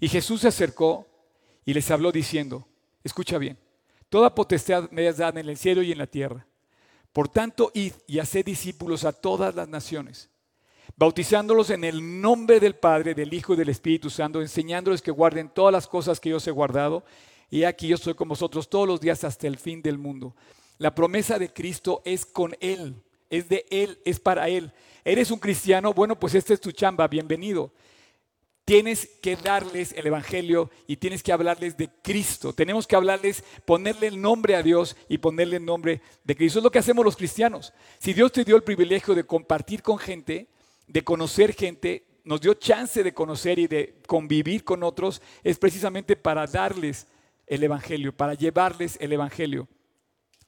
Y 0.00 0.08
Jesús 0.08 0.42
se 0.42 0.48
acercó 0.48 1.06
y 1.64 1.72
les 1.72 1.90
habló 1.90 2.12
diciendo, 2.12 2.68
escucha 3.02 3.38
bien, 3.38 3.56
toda 4.08 4.34
potestad 4.34 4.90
me 4.90 5.06
es 5.06 5.18
dada 5.18 5.40
en 5.40 5.48
el 5.48 5.56
cielo 5.56 5.82
y 5.82 5.92
en 5.92 5.98
la 5.98 6.06
tierra. 6.06 6.46
Por 7.12 7.28
tanto, 7.28 7.70
id 7.74 7.92
y 8.06 8.18
haced 8.18 8.44
discípulos 8.44 9.04
a 9.04 9.12
todas 9.12 9.54
las 9.54 9.68
naciones 9.68 10.30
bautizándolos 10.96 11.70
en 11.70 11.84
el 11.84 12.20
nombre 12.20 12.58
del 12.58 12.74
Padre, 12.74 13.14
del 13.14 13.32
Hijo 13.34 13.54
y 13.54 13.56
del 13.56 13.68
Espíritu 13.68 14.10
Santo, 14.10 14.40
enseñándoles 14.40 15.02
que 15.02 15.10
guarden 15.10 15.48
todas 15.48 15.72
las 15.72 15.86
cosas 15.86 16.20
que 16.20 16.30
yo 16.30 16.36
os 16.36 16.46
he 16.46 16.50
guardado. 16.50 17.04
Y 17.50 17.64
aquí 17.64 17.88
yo 17.88 17.96
estoy 17.96 18.14
con 18.14 18.28
vosotros 18.28 18.68
todos 18.68 18.88
los 18.88 19.00
días 19.00 19.22
hasta 19.24 19.46
el 19.46 19.58
fin 19.58 19.82
del 19.82 19.98
mundo. 19.98 20.34
La 20.78 20.94
promesa 20.94 21.38
de 21.38 21.52
Cristo 21.52 22.02
es 22.04 22.26
con 22.26 22.56
Él, 22.60 23.02
es 23.30 23.48
de 23.48 23.66
Él, 23.70 23.98
es 24.04 24.18
para 24.18 24.48
Él. 24.48 24.72
¿Eres 25.04 25.30
un 25.30 25.38
cristiano? 25.38 25.92
Bueno, 25.92 26.18
pues 26.18 26.34
esta 26.34 26.54
es 26.54 26.60
tu 26.60 26.72
chamba, 26.72 27.06
bienvenido. 27.08 27.72
Tienes 28.66 29.08
que 29.22 29.36
darles 29.36 29.92
el 29.92 30.08
Evangelio 30.08 30.72
y 30.88 30.96
tienes 30.96 31.22
que 31.22 31.32
hablarles 31.32 31.76
de 31.76 31.88
Cristo. 32.02 32.52
Tenemos 32.52 32.84
que 32.88 32.96
hablarles, 32.96 33.44
ponerle 33.64 34.08
el 34.08 34.20
nombre 34.20 34.56
a 34.56 34.62
Dios 34.64 34.96
y 35.08 35.18
ponerle 35.18 35.58
el 35.58 35.64
nombre 35.64 36.00
de 36.24 36.34
Cristo. 36.34 36.58
es 36.58 36.64
lo 36.64 36.72
que 36.72 36.80
hacemos 36.80 37.04
los 37.04 37.16
cristianos. 37.16 37.72
Si 38.00 38.12
Dios 38.12 38.32
te 38.32 38.42
dio 38.42 38.56
el 38.56 38.64
privilegio 38.64 39.14
de 39.14 39.22
compartir 39.22 39.82
con 39.82 39.98
gente, 39.98 40.48
de 40.88 41.04
conocer 41.04 41.54
gente, 41.54 42.06
nos 42.24 42.40
dio 42.40 42.54
chance 42.54 43.04
de 43.04 43.14
conocer 43.14 43.60
y 43.60 43.68
de 43.68 44.02
convivir 44.08 44.64
con 44.64 44.82
otros, 44.82 45.22
es 45.44 45.58
precisamente 45.58 46.16
para 46.16 46.44
darles 46.48 47.06
el 47.46 47.62
Evangelio, 47.62 48.16
para 48.16 48.34
llevarles 48.34 48.98
el 49.00 49.12
Evangelio. 49.12 49.68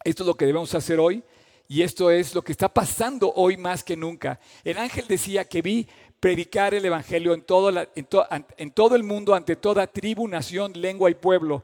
Esto 0.03 0.25
es 0.25 0.27
lo 0.27 0.37
que 0.37 0.47
debemos 0.47 0.75
hacer 0.75 0.99
hoy 0.99 1.23
y 1.69 1.83
esto 1.83 2.11
es 2.11 2.35
lo 2.35 2.43
que 2.43 2.51
está 2.51 2.73
pasando 2.73 3.31
hoy 3.35 3.59
más 3.59 3.85
que 3.85 3.97
nunca. 3.97 4.41
El 4.65 4.79
ángel 4.79 5.07
decía 5.07 5.45
que 5.45 5.61
vi 5.61 5.87
predicar 6.21 6.75
el 6.75 6.85
Evangelio 6.85 7.35
en 7.35 7.43
todo, 7.43 7.71
en 7.95 8.71
todo 8.73 8.97
el 8.97 9.03
mundo, 9.03 9.35
ante 9.35 9.57
toda 9.57 9.87
tribu, 9.87 10.27
nación, 10.27 10.73
lengua 10.75 11.11
y 11.11 11.15
pueblo. 11.15 11.63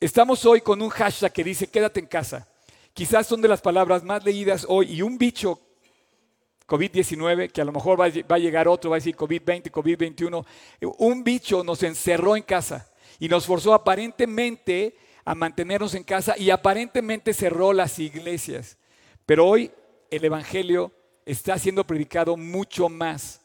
Estamos 0.00 0.44
hoy 0.46 0.60
con 0.60 0.80
un 0.82 0.88
hashtag 0.88 1.32
que 1.32 1.44
dice 1.44 1.68
quédate 1.68 2.00
en 2.00 2.06
casa. 2.06 2.48
Quizás 2.94 3.26
son 3.26 3.40
de 3.40 3.48
las 3.48 3.60
palabras 3.60 4.04
más 4.04 4.24
leídas 4.24 4.66
hoy 4.68 4.92
y 4.92 5.02
un 5.02 5.18
bicho 5.18 5.60
COVID-19, 6.66 7.50
que 7.50 7.60
a 7.60 7.64
lo 7.64 7.72
mejor 7.72 8.00
va 8.00 8.06
a 8.06 8.38
llegar 8.38 8.68
otro, 8.68 8.90
va 8.90 8.96
a 8.96 8.98
decir 8.98 9.16
COVID-20, 9.16 9.70
COVID-21, 9.70 10.46
un 10.98 11.24
bicho 11.24 11.62
nos 11.62 11.82
encerró 11.82 12.36
en 12.36 12.42
casa 12.42 12.90
y 13.18 13.28
nos 13.28 13.46
forzó 13.46 13.74
aparentemente 13.74 14.96
a 15.24 15.34
mantenernos 15.34 15.94
en 15.94 16.02
casa 16.02 16.34
y 16.36 16.50
aparentemente 16.50 17.34
cerró 17.34 17.72
las 17.72 17.98
iglesias. 17.98 18.78
Pero 19.26 19.46
hoy 19.46 19.70
el 20.10 20.24
Evangelio 20.24 20.92
está 21.26 21.58
siendo 21.58 21.86
predicado 21.86 22.36
mucho 22.36 22.88
más 22.88 23.41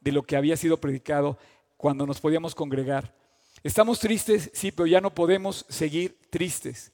de 0.00 0.12
lo 0.12 0.22
que 0.22 0.36
había 0.36 0.56
sido 0.56 0.78
predicado 0.78 1.38
cuando 1.76 2.06
nos 2.06 2.20
podíamos 2.20 2.54
congregar. 2.54 3.14
Estamos 3.62 4.00
tristes, 4.00 4.50
sí, 4.54 4.72
pero 4.72 4.86
ya 4.86 5.00
no 5.00 5.14
podemos 5.14 5.66
seguir 5.68 6.18
tristes. 6.30 6.92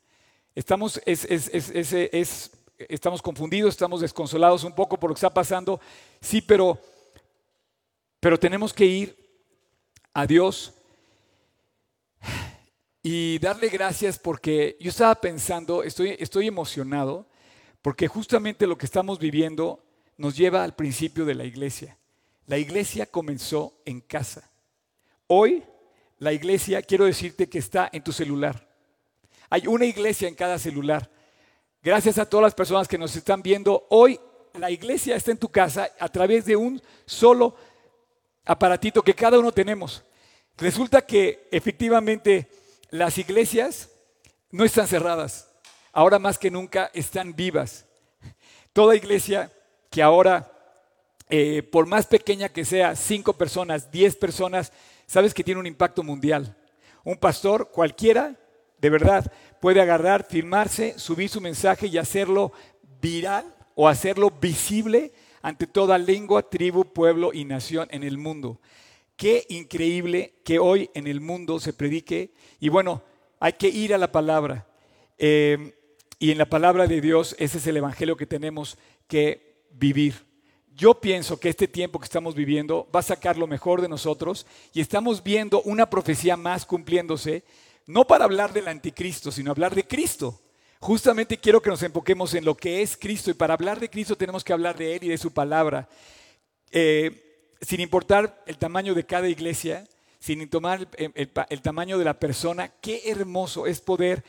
Estamos, 0.54 1.00
es, 1.06 1.24
es, 1.24 1.48
es, 1.52 1.92
es 1.92 2.50
estamos 2.78 3.22
confundidos, 3.22 3.74
estamos 3.74 4.00
desconsolados 4.00 4.64
un 4.64 4.74
poco 4.74 4.98
por 4.98 5.10
lo 5.10 5.14
que 5.14 5.18
está 5.18 5.32
pasando. 5.32 5.80
Sí, 6.20 6.40
pero, 6.40 6.78
pero 8.20 8.38
tenemos 8.38 8.72
que 8.72 8.84
ir 8.84 9.16
a 10.12 10.26
Dios 10.26 10.72
y 13.02 13.38
darle 13.38 13.68
gracias 13.68 14.18
porque 14.18 14.76
yo 14.80 14.90
estaba 14.90 15.14
pensando, 15.14 15.82
estoy, 15.82 16.16
estoy 16.18 16.48
emocionado, 16.48 17.26
porque 17.82 18.08
justamente 18.08 18.66
lo 18.66 18.76
que 18.76 18.86
estamos 18.86 19.18
viviendo 19.18 19.84
nos 20.16 20.36
lleva 20.36 20.64
al 20.64 20.74
principio 20.74 21.24
de 21.24 21.34
la 21.34 21.44
iglesia. 21.44 21.98
La 22.46 22.58
iglesia 22.58 23.06
comenzó 23.06 23.74
en 23.84 24.00
casa. 24.00 24.50
Hoy 25.26 25.64
la 26.18 26.32
iglesia, 26.32 26.80
quiero 26.82 27.04
decirte 27.04 27.48
que 27.48 27.58
está 27.58 27.90
en 27.92 28.02
tu 28.02 28.12
celular. 28.12 28.66
Hay 29.50 29.66
una 29.66 29.84
iglesia 29.84 30.28
en 30.28 30.34
cada 30.34 30.58
celular. 30.58 31.10
Gracias 31.82 32.18
a 32.18 32.28
todas 32.28 32.44
las 32.44 32.54
personas 32.54 32.88
que 32.88 32.98
nos 32.98 33.14
están 33.14 33.42
viendo. 33.42 33.86
Hoy 33.90 34.18
la 34.54 34.70
iglesia 34.70 35.16
está 35.16 35.30
en 35.30 35.38
tu 35.38 35.48
casa 35.48 35.90
a 35.98 36.08
través 36.08 36.44
de 36.46 36.56
un 36.56 36.80
solo 37.04 37.54
aparatito 38.44 39.02
que 39.02 39.14
cada 39.14 39.38
uno 39.38 39.52
tenemos. 39.52 40.02
Resulta 40.56 41.04
que 41.04 41.48
efectivamente 41.50 42.48
las 42.90 43.18
iglesias 43.18 43.90
no 44.50 44.64
están 44.64 44.86
cerradas. 44.86 45.50
Ahora 45.92 46.18
más 46.18 46.38
que 46.38 46.50
nunca 46.50 46.90
están 46.94 47.34
vivas. 47.34 47.86
Toda 48.72 48.96
iglesia 48.96 49.52
que 49.90 50.02
ahora, 50.02 50.52
eh, 51.28 51.62
por 51.62 51.86
más 51.86 52.06
pequeña 52.06 52.48
que 52.48 52.64
sea, 52.64 52.94
cinco 52.96 53.32
personas, 53.32 53.90
diez 53.90 54.16
personas, 54.16 54.72
sabes 55.06 55.34
que 55.34 55.44
tiene 55.44 55.60
un 55.60 55.66
impacto 55.66 56.02
mundial. 56.02 56.56
Un 57.04 57.16
pastor 57.16 57.70
cualquiera 57.70 58.36
de 58.78 58.90
verdad, 58.90 59.32
puede 59.60 59.80
agarrar, 59.80 60.26
firmarse, 60.28 60.98
subir 60.98 61.28
su 61.28 61.40
mensaje 61.40 61.86
y 61.86 61.98
hacerlo 61.98 62.52
viral 63.00 63.54
o 63.74 63.88
hacerlo 63.88 64.30
visible 64.30 65.12
ante 65.42 65.66
toda 65.66 65.98
lengua, 65.98 66.48
tribu, 66.48 66.84
pueblo 66.84 67.32
y 67.32 67.44
nación 67.44 67.88
en 67.90 68.02
el 68.02 68.18
mundo. 68.18 68.60
Qué 69.16 69.46
increíble 69.48 70.34
que 70.44 70.58
hoy 70.58 70.90
en 70.94 71.06
el 71.06 71.20
mundo 71.20 71.58
se 71.58 71.72
predique. 71.72 72.32
Y 72.60 72.68
bueno, 72.68 73.02
hay 73.40 73.54
que 73.54 73.68
ir 73.68 73.94
a 73.94 73.98
la 73.98 74.12
palabra. 74.12 74.66
Eh, 75.16 75.74
y 76.18 76.30
en 76.30 76.38
la 76.38 76.46
palabra 76.46 76.86
de 76.86 77.00
Dios, 77.00 77.34
ese 77.38 77.58
es 77.58 77.66
el 77.66 77.78
evangelio 77.78 78.16
que 78.16 78.26
tenemos 78.26 78.76
que 79.08 79.64
vivir. 79.70 80.26
Yo 80.76 81.00
pienso 81.00 81.40
que 81.40 81.48
este 81.48 81.66
tiempo 81.66 81.98
que 81.98 82.04
estamos 82.04 82.34
viviendo 82.34 82.86
va 82.94 83.00
a 83.00 83.02
sacar 83.02 83.38
lo 83.38 83.46
mejor 83.46 83.80
de 83.80 83.88
nosotros 83.88 84.46
y 84.74 84.82
estamos 84.82 85.22
viendo 85.22 85.62
una 85.62 85.88
profecía 85.88 86.36
más 86.36 86.66
cumpliéndose, 86.66 87.44
no 87.86 88.06
para 88.06 88.26
hablar 88.26 88.52
del 88.52 88.68
anticristo, 88.68 89.32
sino 89.32 89.52
hablar 89.52 89.74
de 89.74 89.86
Cristo. 89.86 90.38
Justamente 90.78 91.38
quiero 91.38 91.62
que 91.62 91.70
nos 91.70 91.82
enfoquemos 91.82 92.34
en 92.34 92.44
lo 92.44 92.54
que 92.54 92.82
es 92.82 92.94
Cristo 92.94 93.30
y 93.30 93.34
para 93.34 93.54
hablar 93.54 93.80
de 93.80 93.88
Cristo 93.88 94.16
tenemos 94.16 94.44
que 94.44 94.52
hablar 94.52 94.76
de 94.76 94.96
Él 94.96 95.04
y 95.04 95.08
de 95.08 95.16
su 95.16 95.32
palabra. 95.32 95.88
Eh, 96.70 97.54
sin 97.62 97.80
importar 97.80 98.44
el 98.46 98.58
tamaño 98.58 98.94
de 98.94 99.06
cada 99.06 99.30
iglesia, 99.30 99.88
sin 100.18 100.46
tomar 100.50 100.88
el, 100.98 101.62
tamaño 101.62 101.96
de 101.96 102.04
la 102.04 102.20
persona, 102.20 102.68
qué 102.82 103.00
hermoso 103.06 103.66
es 103.66 103.80
poder 103.80 104.24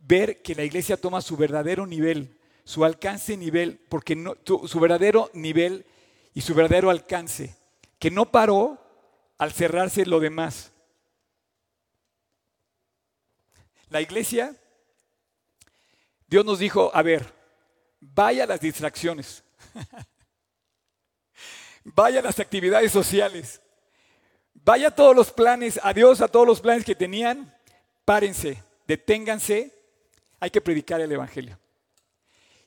ver 0.00 0.42
que 0.42 0.56
la 0.56 0.64
iglesia 0.64 0.96
toma 0.96 1.22
su 1.22 1.36
verdadero 1.36 1.86
nivel, 1.86 2.36
su 2.64 2.84
alcance 2.84 3.36
nivel, 3.36 3.80
porque 3.88 4.16
no, 4.16 4.36
su 4.44 4.80
verdadero 4.80 5.30
nivel 5.34 5.84
y 6.34 6.40
su 6.40 6.54
verdadero 6.54 6.90
alcance, 6.90 7.56
que 7.98 8.10
no 8.10 8.30
paró 8.30 8.78
al 9.38 9.52
cerrarse 9.52 10.06
lo 10.06 10.20
demás. 10.20 10.72
La 13.90 14.00
iglesia, 14.00 14.56
Dios 16.26 16.44
nos 16.44 16.58
dijo, 16.58 16.90
a 16.94 17.02
ver, 17.02 17.32
vaya 18.00 18.44
a 18.44 18.46
las 18.46 18.60
distracciones. 18.60 19.44
vaya 21.84 22.20
a 22.20 22.22
las 22.22 22.38
actividades 22.38 22.92
sociales, 22.92 23.60
vaya 24.54 24.88
a 24.88 24.94
todos 24.94 25.14
los 25.14 25.30
planes, 25.30 25.80
adiós 25.82 26.20
a 26.20 26.28
todos 26.28 26.46
los 26.46 26.60
planes 26.60 26.84
que 26.84 26.94
tenían, 26.94 27.54
párense, 28.04 28.62
deténganse, 28.86 29.72
hay 30.40 30.50
que 30.50 30.60
predicar 30.60 31.00
el 31.00 31.12
Evangelio. 31.12 31.58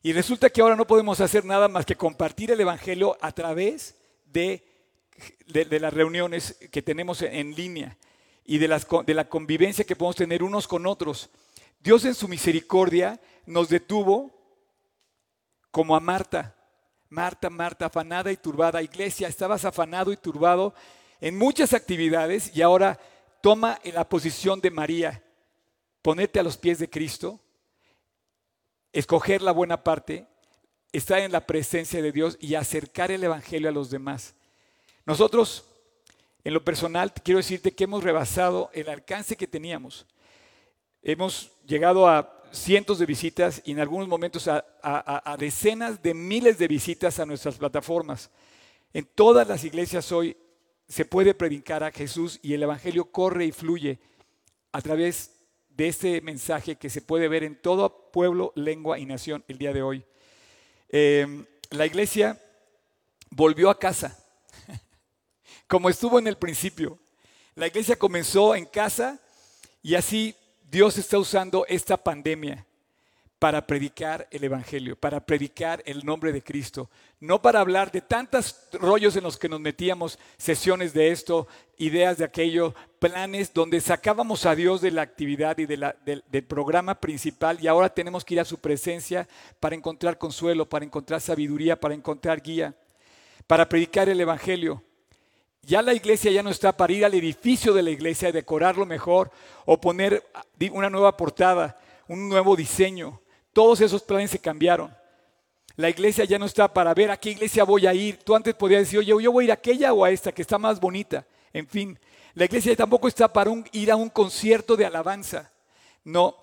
Y 0.05 0.13
resulta 0.13 0.51
que 0.51 0.61
ahora 0.61 0.75
no 0.75 0.85
podemos 0.85 1.19
hacer 1.19 1.45
nada 1.45 1.67
más 1.67 1.83
que 1.83 1.95
compartir 1.95 2.51
el 2.51 2.61
Evangelio 2.61 3.17
a 3.21 3.31
través 3.31 3.95
de, 4.27 4.63
las 5.47 5.91
reuniones 5.91 6.59
que 6.71 6.83
tenemos 6.83 7.23
en 7.23 7.55
línea 7.55 7.97
y 8.45 8.59
de, 8.59 8.67
de 9.03 9.13
la 9.15 9.27
convivencia 9.27 9.83
que 9.83 9.95
podemos 9.95 10.15
tener 10.15 10.43
unos 10.43 10.67
con 10.67 10.85
otros. 10.85 11.31
Dios 11.79 12.05
en 12.05 12.13
su 12.13 12.27
misericordia 12.27 13.19
nos 13.47 13.67
detuvo 13.67 14.31
como 15.71 15.95
a 15.95 15.99
Marta. 15.99 16.55
Marta, 17.09 17.49
Marta, 17.49 17.87
afanada 17.87 18.31
y 18.31 18.37
turbada. 18.37 18.83
Iglesia, 18.83 19.27
estabas 19.27 19.65
afanado 19.65 20.11
y 20.11 20.17
turbado 20.17 20.75
en 21.19 21.35
muchas 21.35 21.73
actividades 21.73 22.55
y 22.55 22.61
ahora 22.61 22.99
toma 23.41 23.79
la 23.83 24.07
posición 24.07 24.61
de 24.61 24.69
María. 24.69 25.23
Ponerte 26.03 26.39
a 26.39 26.43
los 26.43 26.57
pies 26.57 26.77
de 26.77 26.91
Cristo, 26.91 27.39
escoger 28.95 29.41
la 29.41 29.51
buena 29.51 29.83
parte, 29.83 30.25
estar 30.93 31.19
en 31.19 31.33
la 31.33 31.45
presencia 31.45 32.01
de 32.01 32.13
Dios 32.13 32.37
y 32.39 32.55
acercar 32.55 33.11
el 33.11 33.25
Evangelio 33.25 33.67
a 33.67 33.73
los 33.73 33.89
demás. 33.89 34.35
Nosotros, 35.05 35.65
en 36.45 36.53
lo 36.53 36.63
personal, 36.63 37.13
quiero 37.13 37.39
decirte 37.39 37.73
que 37.73 37.83
hemos 37.83 38.05
rebasado 38.05 38.71
el 38.73 38.87
alcance 38.87 39.35
que 39.35 39.47
teníamos. 39.47 40.05
Hemos 41.03 41.51
llegado 41.67 42.07
a 42.07 42.41
cientos 42.53 42.97
de 42.97 43.05
visitas 43.05 43.61
y 43.65 43.73
en 43.73 43.81
algunos 43.81 44.07
momentos 44.07 44.47
a, 44.47 45.35
decenas 45.37 46.01
de 46.01 46.13
miles 46.13 46.57
de 46.57 46.69
visitas 46.69 47.19
a 47.19 47.25
nuestras 47.25 47.57
plataformas. 47.57 48.31
En 48.93 49.05
todas 49.05 49.45
las 49.45 49.65
iglesias 49.65 50.09
hoy 50.13 50.37
se 50.87 51.03
puede 51.03 51.33
predicar 51.33 51.83
a 51.83 51.91
Jesús 51.91 52.39
y 52.41 52.53
el 52.53 52.63
Evangelio 52.63 53.11
corre 53.11 53.45
y 53.45 53.51
fluye 53.51 53.99
a 54.71 54.81
través 54.81 55.34
de 55.75 55.87
este 55.89 56.21
mensaje 56.21 56.77
que 56.77 56.89
se 56.89 57.01
puede 57.01 57.27
ver 57.27 57.43
en 57.43 57.55
todo 57.61 58.09
pueblo, 58.11 58.53
lengua 58.55 58.97
y 58.97 59.05
nación 59.05 59.43
el 59.47 59.57
día 59.57 59.73
de 59.73 59.81
hoy. 59.81 60.05
Em, 60.89 61.45
la 61.71 61.85
iglesia 61.85 62.41
volvió 63.29 63.69
a 63.69 63.77
casa, 63.77 64.17
como 65.67 65.89
estuvo 65.89 66.17
en 66.19 66.27
el 66.27 66.37
principio. 66.37 66.99
La 67.55 67.67
iglesia 67.67 67.97
comenzó 67.97 68.55
en 68.55 68.65
casa 68.65 69.19
y 69.81 69.95
así 69.95 70.35
Dios 70.63 70.97
está 70.97 71.19
usando 71.19 71.65
esta 71.67 71.97
pandemia 71.97 72.65
para 73.39 73.67
predicar 73.67 74.27
el 74.31 74.45
Evangelio, 74.45 74.95
para 74.95 75.25
predicar 75.25 75.83
el 75.85 76.05
nombre 76.05 76.31
de 76.31 76.41
Cristo, 76.41 76.89
no 77.19 77.41
para 77.41 77.59
hablar 77.59 77.91
de 77.91 78.01
tantos 78.01 78.67
rollos 78.73 79.15
en 79.17 79.23
los 79.23 79.37
que 79.37 79.49
nos 79.49 79.59
metíamos, 79.59 80.17
sesiones 80.37 80.93
de 80.93 81.11
esto, 81.11 81.47
ideas 81.77 82.17
de 82.17 82.23
aquello, 82.23 82.73
planes 82.99 83.53
donde 83.53 83.81
sacábamos 83.81 84.45
a 84.45 84.55
Dios 84.55 84.79
de 84.79 84.91
la 84.91 85.01
actividad 85.01 85.57
y 85.57 85.65
del, 85.65 86.43
programa 86.47 86.99
principal 86.99 87.57
y 87.61 87.67
ahora 87.67 87.93
tenemos 87.93 88.23
que 88.23 88.35
ir 88.35 88.39
a 88.39 88.45
su 88.45 88.57
presencia 88.59 89.27
para 89.59 89.75
encontrar 89.75 90.17
consuelo, 90.17 90.67
para 90.67 90.85
encontrar 90.85 91.19
sabiduría, 91.19 91.79
para 91.79 91.93
encontrar 91.93 92.41
guía, 92.41 92.73
para 93.47 93.67
predicar 93.67 94.07
el 94.07 94.21
Evangelio. 94.21 94.81
Ya 95.61 95.81
la 95.81 95.93
iglesia 95.93 96.31
ya 96.31 96.43
no 96.43 96.51
está 96.51 96.77
para 96.77 96.93
ir 96.93 97.03
al 97.03 97.15
edificio 97.15 97.73
de 97.73 97.83
la 97.83 97.89
iglesia 97.89 98.29
y 98.29 98.31
decorarlo 98.31 98.85
mejor 98.85 99.31
o 99.65 99.81
poner 99.81 100.23
una 100.71 100.89
nueva 100.89 101.17
portada, 101.17 101.77
un 102.07 102.29
nuevo 102.29 102.55
diseño. 102.55 103.19
Todos 103.55 103.79
esos 103.79 104.03
planes 104.03 104.31
se 104.31 104.39
cambiaron. 104.39 104.93
La 105.77 105.89
iglesia 105.89 106.25
ya 106.25 106.37
no 106.37 106.45
está 106.45 106.73
para 106.73 106.93
ver 106.93 107.09
a 107.09 107.15
qué 107.15 107.29
iglesia 107.29 107.63
voy 107.63 107.87
a 107.87 107.93
ir. 107.93 108.17
Tú 108.17 108.35
antes 108.35 108.53
podías 108.53 108.81
decir, 108.81 108.99
oye, 108.99 109.23
yo 109.23 109.31
voy 109.31 109.43
a 109.43 109.45
ir 109.45 109.51
a 109.51 109.53
aquella 109.53 109.93
o 109.93 110.03
a 110.03 110.11
esta 110.11 110.33
que 110.33 110.41
está 110.41 110.57
más 110.57 110.77
bonita. 110.77 111.25
En 111.53 111.65
fin, 111.65 111.97
la 112.33 112.43
iglesia 112.43 112.75
tampoco 112.75 113.07
está 113.07 113.31
para 113.31 113.49
ir 113.71 113.89
a 113.91 113.95
un 113.95 114.09
concierto 114.09 114.75
de 114.75 114.85
alabanza. 114.85 115.53
No, 116.03 116.35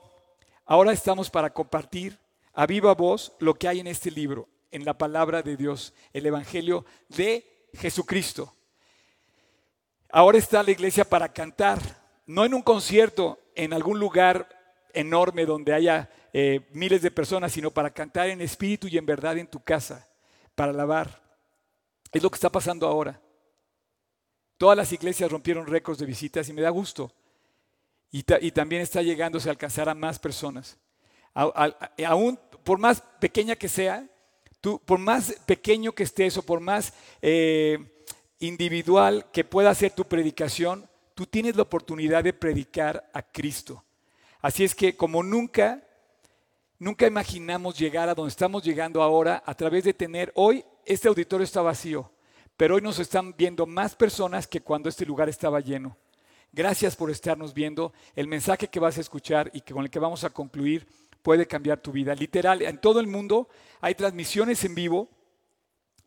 ahora 0.64 0.94
estamos 0.94 1.28
para 1.28 1.52
compartir 1.52 2.18
a 2.54 2.64
viva 2.64 2.94
voz 2.94 3.34
lo 3.40 3.52
que 3.52 3.68
hay 3.68 3.80
en 3.80 3.88
este 3.88 4.10
libro, 4.10 4.48
en 4.70 4.86
la 4.86 4.96
palabra 4.96 5.42
de 5.42 5.58
Dios, 5.58 5.92
el 6.14 6.24
Evangelio 6.24 6.86
de 7.08 7.68
Jesucristo. 7.74 8.54
Ahora 10.08 10.38
está 10.38 10.62
la 10.62 10.70
iglesia 10.70 11.04
para 11.04 11.30
cantar, 11.30 11.78
no 12.24 12.46
en 12.46 12.54
un 12.54 12.62
concierto, 12.62 13.38
en 13.54 13.74
algún 13.74 13.98
lugar 13.98 14.48
enorme 14.94 15.44
donde 15.44 15.74
haya 15.74 16.08
eh, 16.32 16.68
miles 16.72 17.02
de 17.02 17.10
personas, 17.10 17.52
sino 17.52 17.70
para 17.70 17.92
cantar 17.92 18.28
en 18.28 18.40
espíritu 18.40 18.88
y 18.88 18.98
en 18.98 19.06
verdad 19.06 19.38
en 19.38 19.46
tu 19.46 19.62
casa, 19.62 20.08
para 20.54 20.72
alabar. 20.72 21.22
Es 22.12 22.22
lo 22.22 22.30
que 22.30 22.36
está 22.36 22.50
pasando 22.50 22.86
ahora. 22.86 23.20
Todas 24.56 24.76
las 24.76 24.92
iglesias 24.92 25.30
rompieron 25.30 25.66
récords 25.66 25.98
de 25.98 26.06
visitas 26.06 26.48
y 26.48 26.52
me 26.52 26.62
da 26.62 26.70
gusto. 26.70 27.12
Y, 28.10 28.22
también 28.22 28.82
está 28.82 29.00
llegándose 29.00 29.48
a 29.48 29.52
alcanzar 29.52 29.88
a 29.88 29.94
más 29.94 30.18
personas. 30.18 30.78
aún 31.34 32.38
por 32.62 32.78
más 32.78 33.00
pequeña 33.18 33.56
que 33.56 33.68
sea, 33.68 34.06
tú, 34.60 34.78
por 34.84 34.98
más 34.98 35.34
pequeño 35.46 35.92
que 35.92 36.02
estés 36.02 36.36
o 36.36 36.42
por 36.42 36.60
más 36.60 36.92
eh, 37.22 38.04
individual 38.38 39.26
que 39.32 39.44
pueda 39.44 39.74
ser 39.74 39.92
tu 39.92 40.04
predicación, 40.04 40.88
tú 41.14 41.26
tienes 41.26 41.56
la 41.56 41.62
oportunidad 41.62 42.22
de 42.22 42.32
predicar 42.32 43.08
a 43.12 43.22
Cristo. 43.22 43.82
Así 44.40 44.62
es 44.64 44.74
que 44.74 44.96
como 44.96 45.22
nunca, 45.22 45.82
nunca 46.82 47.06
imaginamos 47.06 47.78
llegar 47.78 48.08
a 48.08 48.14
donde 48.14 48.30
estamos 48.30 48.62
llegando 48.62 49.02
ahora 49.02 49.42
a 49.46 49.54
través 49.54 49.84
de 49.84 49.94
tener, 49.94 50.32
hoy 50.34 50.64
este 50.84 51.06
auditorio 51.06 51.44
está 51.44 51.62
vacío, 51.62 52.10
pero 52.56 52.74
hoy 52.74 52.82
nos 52.82 52.98
están 52.98 53.34
viendo 53.36 53.66
más 53.66 53.94
personas 53.94 54.48
que 54.48 54.60
cuando 54.60 54.88
este 54.88 55.06
lugar 55.06 55.28
estaba 55.28 55.60
lleno. 55.60 55.96
Gracias 56.50 56.96
por 56.96 57.10
estarnos 57.10 57.54
viendo. 57.54 57.92
El 58.14 58.26
mensaje 58.26 58.68
que 58.68 58.80
vas 58.80 58.98
a 58.98 59.00
escuchar 59.00 59.50
y 59.54 59.60
con 59.60 59.84
el 59.84 59.90
que 59.90 60.00
vamos 60.00 60.24
a 60.24 60.30
concluir 60.30 60.86
puede 61.22 61.46
cambiar 61.46 61.80
tu 61.80 61.92
vida. 61.92 62.14
Literal, 62.14 62.60
en 62.60 62.78
todo 62.78 63.00
el 63.00 63.06
mundo 63.06 63.48
hay 63.80 63.94
transmisiones 63.94 64.62
en 64.64 64.74
vivo 64.74 65.08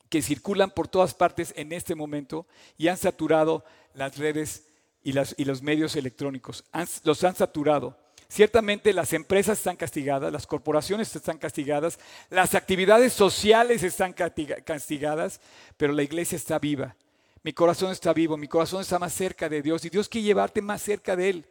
que 0.10 0.22
circulan 0.22 0.72
por 0.72 0.88
todas 0.88 1.16
partes 1.16 1.54
en 1.56 1.72
este 1.72 1.96
momento 1.96 2.46
y 2.78 2.90
han 2.90 2.98
saturado 2.98 3.64
las 3.94 4.18
redes 4.18 4.68
y, 5.02 5.14
los 5.14 5.62
medios 5.64 5.96
electrónicos. 5.96 6.66
los 7.04 7.24
han 7.24 7.36
saturado. 7.36 8.05
Ciertamente 8.28 8.92
las 8.92 9.14
empresas 9.14 9.60
están 9.60 9.76
castigadas, 9.76 10.32
las 10.32 10.48
corporaciones 10.48 11.16
están 11.16 11.38
castigadas, 11.38 12.00
las 12.30 12.56
actividades 12.56 13.14
sociales 13.14 13.84
están 13.84 14.14
castigadas, 14.14 15.40
pero 15.78 15.94
la 15.94 16.04
iglesia 16.04 16.36
está 16.36 16.58
viva. 16.58 16.96
Mi 17.44 17.54
corazón 17.54 17.92
está 17.92 18.12
vivo, 18.12 18.38
mi 18.38 18.48
corazón 18.48 18.82
está 18.82 18.98
más 18.98 19.14
cerca 19.14 19.48
de 19.48 19.62
Dios 19.62 19.86
y 19.86 19.90
Dios 19.90 20.10
quiere 20.10 20.26
llevarte 20.26 20.62
más 20.62 20.82
cerca 20.82 21.16
de 21.16 21.30
Él. 21.30 21.46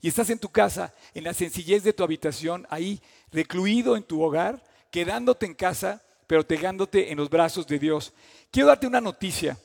Y 0.00 0.08
estás 0.08 0.30
en 0.30 0.38
tu 0.38 0.48
casa, 0.48 0.94
en 1.14 1.24
la 1.24 1.34
sencillez 1.34 1.82
de 1.82 1.92
tu 1.92 2.04
habitación, 2.04 2.66
ahí 2.70 3.00
recluido 3.32 3.96
en 3.96 4.04
tu 4.04 4.22
hogar, 4.22 4.62
quedándote 4.90 5.46
en 5.46 5.54
casa, 5.54 6.02
pero 6.28 6.46
tegándote 6.46 7.10
en 7.10 7.18
los 7.18 7.28
brazos 7.28 7.66
de 7.66 7.78
Dios. 7.78 8.12
Quiero 8.50 8.68
darte 8.68 8.86
una 8.86 9.00
noticia. 9.00 9.56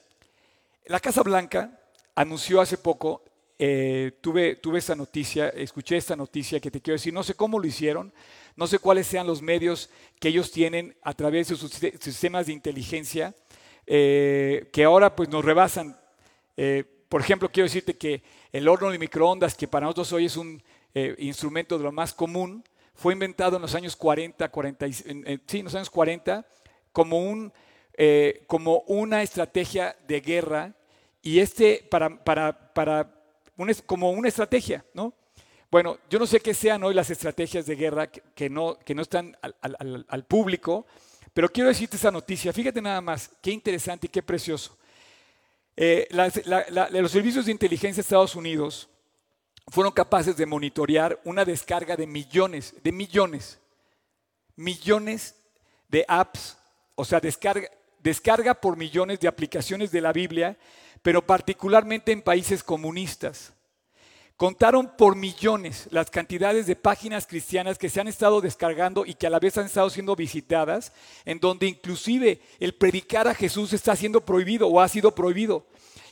La 0.85 0.99
Casa 0.99 1.21
Blanca 1.21 1.79
anunció 2.15 2.59
hace 2.59 2.77
poco 2.77 3.21
eh, 3.59 4.11
tuve, 4.21 4.55
tuve 4.57 4.77
esta 4.77 4.95
noticia, 4.95 5.49
escuché 5.49 5.97
esta 5.97 6.15
noticia 6.15 6.59
que 6.59 6.69
te 6.69 6.79
quiero 6.79 6.95
decir, 6.95 7.11
no 7.11 7.23
sé 7.23 7.33
cómo 7.33 7.57
lo 7.57 7.65
hicieron, 7.65 8.13
no 8.55 8.67
sé 8.67 8.77
cuáles 8.77 9.07
sean 9.07 9.25
los 9.25 9.41
medios 9.41 9.89
que 10.19 10.27
ellos 10.27 10.51
tienen 10.51 10.95
a 11.01 11.13
través 11.13 11.47
de 11.47 11.55
sus 11.55 11.71
sistemas 11.71 12.45
de 12.45 12.53
inteligencia, 12.53 13.33
eh, 13.87 14.69
que 14.71 14.83
ahora 14.83 15.15
pues 15.15 15.29
nos 15.29 15.43
rebasan. 15.43 15.97
Eh, 16.55 16.83
por 17.09 17.21
ejemplo, 17.21 17.49
quiero 17.49 17.65
decirte 17.65 17.97
que 17.97 18.21
el 18.51 18.67
horno 18.67 18.91
de 18.91 18.99
microondas, 18.99 19.55
que 19.55 19.67
para 19.67 19.85
nosotros 19.85 20.13
hoy 20.13 20.25
es 20.25 20.37
un 20.37 20.61
instrumento 21.19 21.77
de 21.77 21.83
lo 21.83 21.91
más 21.91 22.11
común, 22.11 22.63
fue 22.95 23.13
inventado 23.13 23.55
en 23.57 23.61
los 23.61 23.75
años 23.75 23.95
40, 23.95 24.49
40 24.49 24.91
sí, 24.91 25.03
en 25.59 25.63
los 25.63 25.75
años 25.75 25.91
40, 25.91 26.43
como, 26.91 27.19
un, 27.19 27.53
como 28.47 28.79
una 28.87 29.21
estrategia 29.21 29.95
de 30.07 30.21
guerra 30.21 30.73
y 31.21 31.39
este 31.39 31.85
para, 31.87 32.23
para, 32.23 32.73
para 32.73 33.16
como 33.85 34.11
una 34.11 34.27
estrategia, 34.27 34.85
¿no? 34.93 35.13
Bueno, 35.69 35.97
yo 36.09 36.17
no 36.17 36.25
sé 36.25 36.39
qué 36.39 36.53
sean 36.53 36.83
hoy 36.83 36.93
las 36.93 37.09
estrategias 37.09 37.65
de 37.65 37.75
guerra 37.75 38.07
que, 38.07 38.49
no, 38.49 38.79
que 38.79 38.95
no 38.95 39.01
están 39.01 39.37
al, 39.41 40.23
público, 40.25 40.85
pero 41.33 41.49
quiero 41.49 41.67
decirte 41.67 41.97
esa 41.97 42.09
noticia. 42.11 42.53
Fíjate 42.53 42.81
nada 42.81 43.01
más, 43.01 43.29
qué 43.41 43.51
interesante 43.51 44.07
y 44.07 44.09
qué 44.09 44.23
precioso. 44.23 44.77
Eh, 45.75 46.07
los 46.91 47.11
servicios 47.11 47.45
de 47.45 47.51
inteligencia 47.51 48.01
de 48.01 48.01
Estados 48.01 48.35
Unidos 48.35 48.87
fueron 49.67 49.91
capaces 49.91 50.37
de 50.37 50.45
monitorear 50.45 51.19
una 51.25 51.43
descarga 51.43 51.97
de 51.97 52.07
millones, 52.07 52.73
de 52.81 52.91
millones, 52.93 53.59
millones 54.55 55.35
de 55.89 56.05
apps, 56.07 56.57
o 56.95 57.03
sea, 57.03 57.19
descarga, 57.19 57.69
descarga 58.07 58.53
por 58.53 58.77
millones 58.77 59.19
de 59.19 59.27
aplicaciones 59.27 59.91
de 59.91 60.01
la 60.01 60.13
Biblia 60.13 60.57
pero 61.01 61.25
particularmente 61.25 62.11
en 62.11 62.21
países 62.21 62.63
comunistas. 62.63 63.53
Contaron 64.35 64.91
por 64.97 65.15
millones 65.15 65.87
las 65.89 66.11
cantidades 66.11 66.67
de 66.67 66.75
páginas 66.75 67.25
cristianas 67.25 67.77
que 67.77 67.89
se 67.89 67.99
han 67.99 68.07
estado 68.07 68.39
descargando 68.39 69.05
y 69.05 69.15
que 69.15 69.25
a 69.25 69.29
la 69.31 69.39
vez 69.39 69.57
han 69.57 69.65
estado 69.65 69.89
siendo 69.89 70.15
visitadas, 70.15 70.91
en 71.25 71.39
donde 71.39 71.65
inclusive 71.65 72.39
el 72.59 72.75
predicar 72.75 73.27
a 73.27 73.33
Jesús 73.33 73.73
está 73.73 73.95
siendo 73.95 74.21
prohibido 74.21 74.67
o 74.67 74.79
ha 74.79 74.87
sido 74.87 75.15
prohibido. 75.15 75.65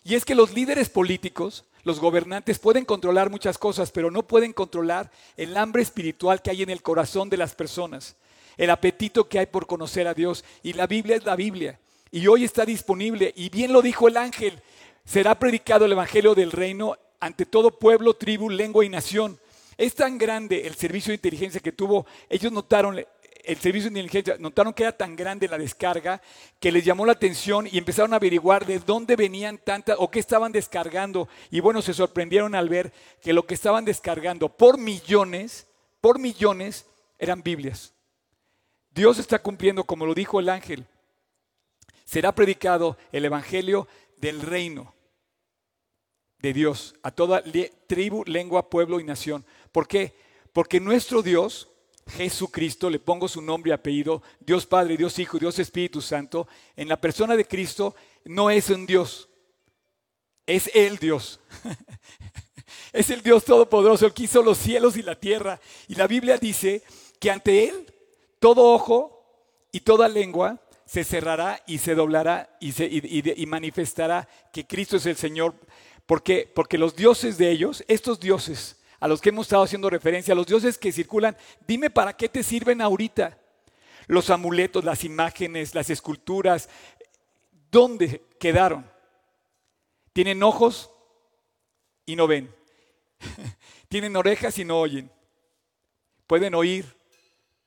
Y 0.04 0.16
es 0.16 0.26
que 0.26 0.34
los 0.34 0.54
líderes 0.54 0.90
políticos, 0.90 1.66
los 1.84 2.00
gobernantes 2.00 2.58
pueden 2.58 2.84
controlar 2.86 3.30
muchas 3.30 3.60
cosas, 3.60 3.92
pero 3.92 4.10
no 4.10 4.24
pueden 4.24 4.54
controlar 4.54 5.12
el 5.38 5.56
hambre 5.56 5.84
espiritual 5.84 6.42
que 6.42 6.50
hay 6.50 6.64
en 6.64 6.72
el 6.72 6.82
corazón 6.82 7.30
de 7.30 7.38
las 7.38 7.54
personas, 7.54 8.16
el 8.58 8.72
apetito 8.72 9.30
que 9.30 9.38
hay 9.38 9.46
por 9.46 9.68
conocer 9.68 10.08
a 10.08 10.16
Dios. 10.16 10.44
Y 10.64 10.74
la 10.74 10.88
Biblia 10.88 11.16
es 11.16 11.26
la 11.26 11.36
Biblia. 11.36 11.80
Y 12.16 12.28
hoy 12.28 12.46
está 12.46 12.66
disponible. 12.66 13.34
Y 13.36 13.50
bien 13.50 13.74
lo 13.74 13.82
dijo 13.82 14.08
el 14.08 14.16
ángel, 14.16 14.62
será 15.04 15.38
predicado 15.38 15.84
el 15.84 15.92
Evangelio 15.92 16.34
del 16.34 16.54
Reino 16.54 16.96
ante 17.20 17.46
todo 17.46 17.78
pueblo, 17.78 18.14
tribu, 18.14 18.50
lengua 18.50 18.86
y 18.86 18.90
nación. 18.90 19.38
Es 19.78 19.96
tan 19.96 20.18
grande 20.18 20.66
el 20.66 20.76
servicio 20.76 21.12
de 21.12 21.16
inteligencia 21.16 21.60
que 21.60 21.74
tuvo, 21.74 22.06
ellos 22.30 22.54
notaron, 22.54 22.98
el 22.98 23.58
servicio 23.58 23.90
de 23.90 24.00
inteligencia, 24.00 24.38
notaron 24.40 24.72
que 24.72 24.84
era 24.84 24.94
tan 24.94 25.18
grande 25.18 25.50
la 25.50 25.58
descarga 25.58 26.22
que 26.58 26.72
les 26.72 26.86
llamó 26.86 27.06
la 27.06 27.12
atención 27.12 27.68
y 27.70 27.78
empezaron 27.78 28.14
a 28.14 28.16
averiguar 28.16 28.66
de 28.66 28.80
dónde 28.80 29.18
venían 29.18 29.58
tantas 29.58 29.98
o 30.00 30.10
qué 30.10 30.20
estaban 30.20 30.54
descargando. 30.54 31.28
Y 31.52 31.60
bueno, 31.60 31.82
se 31.82 31.94
sorprendieron 31.94 32.56
al 32.56 32.70
ver 32.70 32.94
que 33.22 33.34
lo 33.34 33.46
que 33.46 33.56
estaban 33.56 33.84
descargando 33.84 34.48
por 34.48 34.78
millones, 34.78 35.68
por 36.00 36.18
millones, 36.18 36.86
eran 37.20 37.44
Biblias. 37.44 37.92
Dios 38.92 39.20
está 39.20 39.40
cumpliendo, 39.40 39.84
como 39.84 40.06
lo 40.06 40.14
dijo 40.14 40.40
el 40.40 40.48
ángel, 40.48 40.86
será 42.06 42.34
predicado 42.34 42.98
el 43.12 43.26
Evangelio 43.26 43.88
del 44.18 44.42
reino 44.42 44.94
de 46.40 46.54
Dios 46.54 46.96
a 47.02 47.12
toda 47.12 47.44
tribu, 47.88 48.24
lengua, 48.26 48.70
pueblo 48.70 49.00
y 49.00 49.04
nación. 49.04 49.46
¿Por 49.72 49.88
qué? 49.88 50.16
Porque 50.54 50.80
nuestro 50.80 51.22
Dios, 51.22 51.68
Jesucristo, 52.08 52.90
le 52.90 53.00
pongo 53.00 53.28
su 53.28 53.42
nombre 53.42 53.72
y 53.72 53.74
apellido, 53.74 54.22
Dios 54.40 54.66
Padre, 54.66 54.96
Dios 54.96 55.18
Hijo, 55.20 55.40
Dios 55.40 55.58
Espíritu 55.60 56.02
Santo, 56.02 56.48
en 56.76 56.88
la 56.88 57.02
persona 57.02 57.36
de 57.36 57.46
Cristo 57.46 57.96
no 58.24 58.50
es 58.50 58.70
un 58.70 58.86
Dios, 58.86 59.28
es 60.46 60.70
el 60.74 60.98
Dios. 60.98 61.40
es 62.94 63.10
el 63.10 63.22
Dios 63.22 63.44
Todopoderoso, 63.44 64.06
el 64.06 64.14
que 64.14 64.24
hizo 64.24 64.42
los 64.42 64.58
cielos 64.58 64.98
y 64.98 65.02
la 65.02 65.20
tierra. 65.20 65.60
Y 65.88 65.96
la 65.96 66.08
Biblia 66.08 66.38
dice 66.38 66.84
que 67.20 67.32
ante 67.32 67.68
Él 67.68 67.94
todo 68.40 68.72
ojo 68.72 69.24
y 69.72 69.80
toda 69.80 70.08
lengua 70.08 70.62
se 70.86 71.04
cerrará 71.04 71.62
y 71.66 71.80
se 71.80 71.96
doblará 71.96 72.56
y, 72.60 72.72
se, 72.72 72.90
manifestará 73.48 74.28
que 74.52 74.66
Cristo 74.66 74.98
es 74.98 75.06
el 75.06 75.16
Señor. 75.16 75.56
Porque, 76.06 76.52
porque 76.54 76.78
los 76.78 76.96
dioses 76.96 77.38
de 77.38 77.50
ellos, 77.50 77.84
estos 77.88 78.20
dioses 78.20 78.78
a 79.00 79.08
los 79.08 79.22
que 79.22 79.30
hemos 79.30 79.48
estado 79.48 79.64
haciendo 79.64 79.90
referencia, 79.90 80.36
los 80.36 80.46
dioses 80.46 80.78
que 80.78 80.92
circulan, 80.92 81.36
dime 81.68 81.90
para 81.90 82.16
qué 82.16 82.30
te 82.30 82.44
sirven 82.44 82.82
ahorita. 82.82 83.38
Los 84.08 84.30
amuletos, 84.30 84.84
las 84.84 85.04
imágenes, 85.04 85.74
las 85.74 85.90
esculturas, 85.90 86.70
¿dónde 87.72 88.24
quedaron? 88.40 88.90
Tienen 90.14 90.44
ojos 90.44 90.92
y 92.06 92.16
no 92.16 92.28
ven. 92.28 92.54
Tienen 93.90 94.16
orejas 94.16 94.58
y 94.60 94.66
no 94.66 94.80
oyen. 94.80 95.12
Pueden 96.28 96.54
oír, 96.54 96.86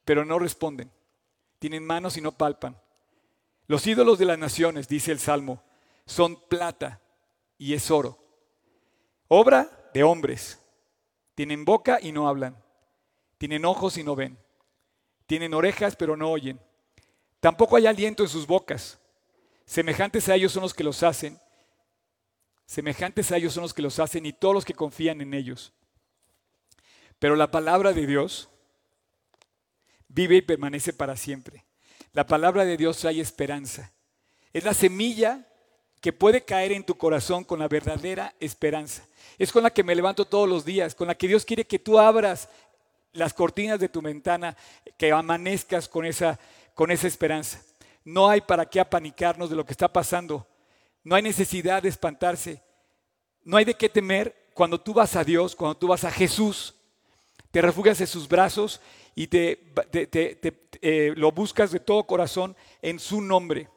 pero 0.04 0.24
no 0.24 0.38
responden. 0.38 0.90
Tienen 1.58 1.84
manos 1.84 2.16
y 2.16 2.20
no 2.20 2.32
palpan. 2.32 2.80
Los 3.68 3.86
ídolos 3.86 4.18
de 4.18 4.24
las 4.24 4.38
naciones, 4.38 4.88
dice 4.88 5.12
el 5.12 5.20
Salmo, 5.20 5.62
son 6.06 6.36
plata 6.48 7.02
y 7.58 7.74
es 7.74 7.90
oro. 7.90 8.18
Obra 9.28 9.90
de 9.92 10.02
hombres. 10.02 10.58
Tienen 11.34 11.66
boca 11.66 11.98
y 12.00 12.10
no 12.10 12.28
hablan. 12.28 12.56
Tienen 13.36 13.66
ojos 13.66 13.98
y 13.98 14.02
no 14.02 14.16
ven. 14.16 14.38
Tienen 15.26 15.52
orejas 15.52 15.96
pero 15.96 16.16
no 16.16 16.30
oyen. 16.30 16.58
Tampoco 17.40 17.76
hay 17.76 17.86
aliento 17.86 18.22
en 18.22 18.30
sus 18.30 18.46
bocas. 18.46 18.98
Semejantes 19.66 20.30
a 20.30 20.34
ellos 20.34 20.50
son 20.50 20.62
los 20.62 20.72
que 20.72 20.82
los 20.82 21.02
hacen. 21.02 21.38
Semejantes 22.64 23.30
a 23.30 23.36
ellos 23.36 23.52
son 23.52 23.62
los 23.62 23.74
que 23.74 23.82
los 23.82 23.98
hacen 23.98 24.24
y 24.24 24.32
todos 24.32 24.54
los 24.54 24.64
que 24.64 24.74
confían 24.74 25.20
en 25.20 25.34
ellos. 25.34 25.74
Pero 27.18 27.36
la 27.36 27.50
palabra 27.50 27.92
de 27.92 28.06
Dios 28.06 28.48
vive 30.08 30.36
y 30.36 30.42
permanece 30.42 30.94
para 30.94 31.16
siempre. 31.16 31.67
La 32.18 32.26
palabra 32.26 32.64
de 32.64 32.76
Dios 32.76 32.98
trae 32.98 33.20
esperanza. 33.20 33.92
Es 34.52 34.64
la 34.64 34.74
semilla 34.74 35.46
que 36.00 36.12
puede 36.12 36.44
caer 36.44 36.72
en 36.72 36.82
tu 36.82 36.96
corazón 36.96 37.44
con 37.44 37.60
la 37.60 37.68
verdadera 37.68 38.34
esperanza. 38.40 39.06
Es 39.38 39.52
con 39.52 39.62
la 39.62 39.70
que 39.70 39.84
me 39.84 39.94
levanto 39.94 40.24
todos 40.24 40.48
los 40.48 40.64
días, 40.64 40.96
con 40.96 41.06
la 41.06 41.14
que 41.14 41.28
Dios 41.28 41.44
quiere 41.44 41.64
que 41.64 41.78
tú 41.78 41.96
abras 41.96 42.48
las 43.12 43.32
cortinas 43.32 43.78
de 43.78 43.88
tu 43.88 44.02
ventana, 44.02 44.56
que 44.96 45.12
amanezcas 45.12 45.86
con 45.86 46.04
esa, 46.04 46.40
con 46.74 46.90
esa 46.90 47.06
esperanza. 47.06 47.62
No 48.04 48.28
hay 48.28 48.40
para 48.40 48.66
qué 48.66 48.80
apanicarnos 48.80 49.48
de 49.48 49.54
lo 49.54 49.64
que 49.64 49.72
está 49.72 49.86
pasando. 49.86 50.44
No 51.04 51.14
hay 51.14 51.22
necesidad 51.22 51.84
de 51.84 51.90
espantarse. 51.90 52.60
No 53.44 53.58
hay 53.58 53.64
de 53.64 53.74
qué 53.74 53.88
temer 53.88 54.48
cuando 54.54 54.80
tú 54.80 54.92
vas 54.92 55.14
a 55.14 55.22
Dios, 55.22 55.54
cuando 55.54 55.76
tú 55.76 55.86
vas 55.86 56.02
a 56.02 56.10
Jesús. 56.10 56.74
Te 57.52 57.62
refugias 57.62 58.00
en 58.00 58.08
sus 58.08 58.26
brazos 58.26 58.80
y 59.18 59.26
te, 59.26 59.72
eh, 60.80 61.12
lo 61.16 61.32
buscas 61.32 61.72
de 61.72 61.80
todo 61.80 62.06
corazón 62.06 62.56
en 62.80 63.00
su 63.00 63.20
nombre. 63.20 63.68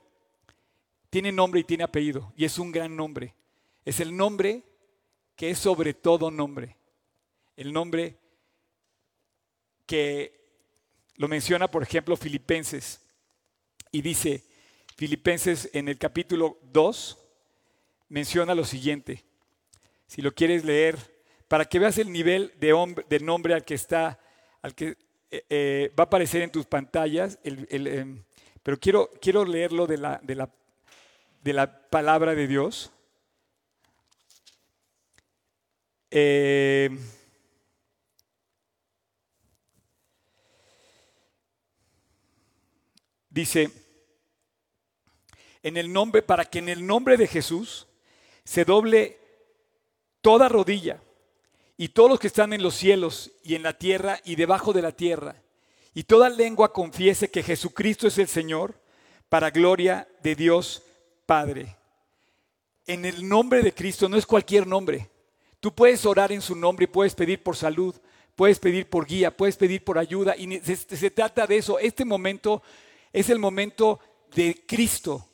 Tiene 1.09 1.31
nombre 1.31 1.61
y 1.61 1.63
tiene 1.63 1.83
apellido 1.83 2.31
y 2.37 2.45
es 2.45 2.59
un 2.59 2.71
gran 2.71 2.95
nombre. 2.95 3.33
Es 3.83 3.99
el 4.01 4.15
nombre 4.15 4.61
que 5.35 5.49
es 5.49 5.57
sobre 5.57 5.95
todo 5.95 6.29
nombre. 6.29 6.77
El 7.55 7.73
nombre 7.73 8.19
que 9.87 10.45
lo 11.15 11.27
menciona, 11.27 11.67
por 11.67 11.81
ejemplo, 11.81 12.15
Filipenses. 12.15 13.01
Y 13.91 14.03
dice, 14.03 14.43
Filipenses 14.95 15.71
en 15.73 15.87
el 15.87 15.97
capítulo 15.97 16.59
2 16.71 17.17
menciona 18.09 18.53
lo 18.53 18.63
siguiente. 18.63 19.25
Si 20.05 20.21
lo 20.21 20.35
quieres 20.35 20.63
leer, 20.65 20.99
para 21.47 21.65
que 21.65 21.79
veas 21.79 21.97
el 21.97 22.11
nivel 22.11 22.53
de, 22.59 23.03
de 23.09 23.19
nombre 23.21 23.55
al 23.55 23.65
que 23.65 23.73
está, 23.73 24.19
al 24.61 24.75
que 24.75 24.97
eh, 25.31 25.45
eh, 25.49 25.93
va 25.97 26.03
a 26.03 26.07
aparecer 26.07 26.41
en 26.41 26.51
tus 26.51 26.65
pantallas, 26.65 27.39
em, 27.43 28.21
pero 28.61 28.77
quiero, 28.77 29.09
quiero 29.21 29.45
leerlo 29.45 29.87
de 29.87 29.97
la, 29.97 30.19
de, 30.21 30.35
la, 30.35 30.49
de 31.41 31.53
la 31.53 31.87
palabra 31.89 32.35
de 32.35 32.47
Dios. 32.47 32.91
Eh, 36.11 36.89
dice, 43.29 43.71
en 45.63 45.77
el 45.77 45.93
nombre, 45.93 46.21
para 46.21 46.43
que 46.43 46.59
en 46.59 46.67
el 46.67 46.85
nombre 46.85 47.15
de 47.15 47.27
Jesús 47.27 47.87
se 48.43 48.65
doble 48.65 49.17
toda 50.19 50.49
rodilla 50.49 51.01
y 51.77 51.89
todos 51.89 52.09
los 52.09 52.19
que 52.19 52.27
están 52.27 52.53
en 52.53 52.63
los 52.63 52.75
cielos 52.75 53.31
y 53.43 53.55
en 53.55 53.63
la 53.63 53.77
tierra 53.77 54.19
y 54.23 54.35
debajo 54.35 54.73
de 54.73 54.81
la 54.81 54.91
tierra, 54.91 55.35
y 55.93 56.03
toda 56.03 56.29
lengua 56.29 56.71
confiese 56.71 57.29
que 57.29 57.43
Jesucristo 57.43 58.07
es 58.07 58.17
el 58.17 58.27
Señor, 58.27 58.79
para 59.31 59.49
gloria 59.49 60.09
de 60.21 60.35
Dios 60.35 60.83
Padre. 61.25 61.77
En 62.85 63.05
el 63.05 63.27
nombre 63.27 63.61
de 63.61 63.73
Cristo 63.73 64.09
no 64.09 64.17
es 64.17 64.25
cualquier 64.25 64.67
nombre. 64.67 65.09
Tú 65.61 65.73
puedes 65.73 66.05
orar 66.05 66.33
en 66.33 66.41
su 66.41 66.53
nombre 66.53 66.87
puedes 66.87 67.15
pedir 67.15 67.41
por 67.41 67.55
salud, 67.55 67.95
puedes 68.35 68.59
pedir 68.59 68.89
por 68.89 69.05
guía, 69.05 69.35
puedes 69.35 69.55
pedir 69.55 69.85
por 69.85 69.97
ayuda. 69.97 70.35
Y 70.35 70.59
se 70.59 71.11
trata 71.11 71.47
de 71.47 71.57
eso. 71.57 71.79
Este 71.79 72.03
momento 72.03 72.61
es 73.13 73.29
el 73.29 73.39
momento 73.39 73.99
de 74.35 74.65
Cristo. 74.67 75.25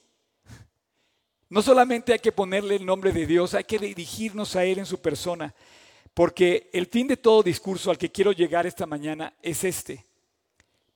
No 1.50 1.62
solamente 1.62 2.14
hay 2.14 2.20
que 2.20 2.32
ponerle 2.32 2.76
el 2.76 2.86
nombre 2.86 3.12
de 3.12 3.26
Dios, 3.26 3.54
hay 3.54 3.64
que 3.64 3.80
dirigirnos 3.80 4.56
a 4.56 4.66
Él 4.66 4.80
en 4.80 4.86
su 4.86 5.00
persona. 5.00 5.56
Porque 6.18 6.72
el 6.74 6.88
fin 6.88 7.06
de 7.06 7.16
todo 7.16 7.44
discurso 7.44 7.92
al 7.92 7.98
que 8.00 8.12
quiero 8.12 8.32
llegar 8.32 8.66
esta 8.66 8.88
mañana 8.88 9.36
es 9.40 9.64
este. 9.64 10.04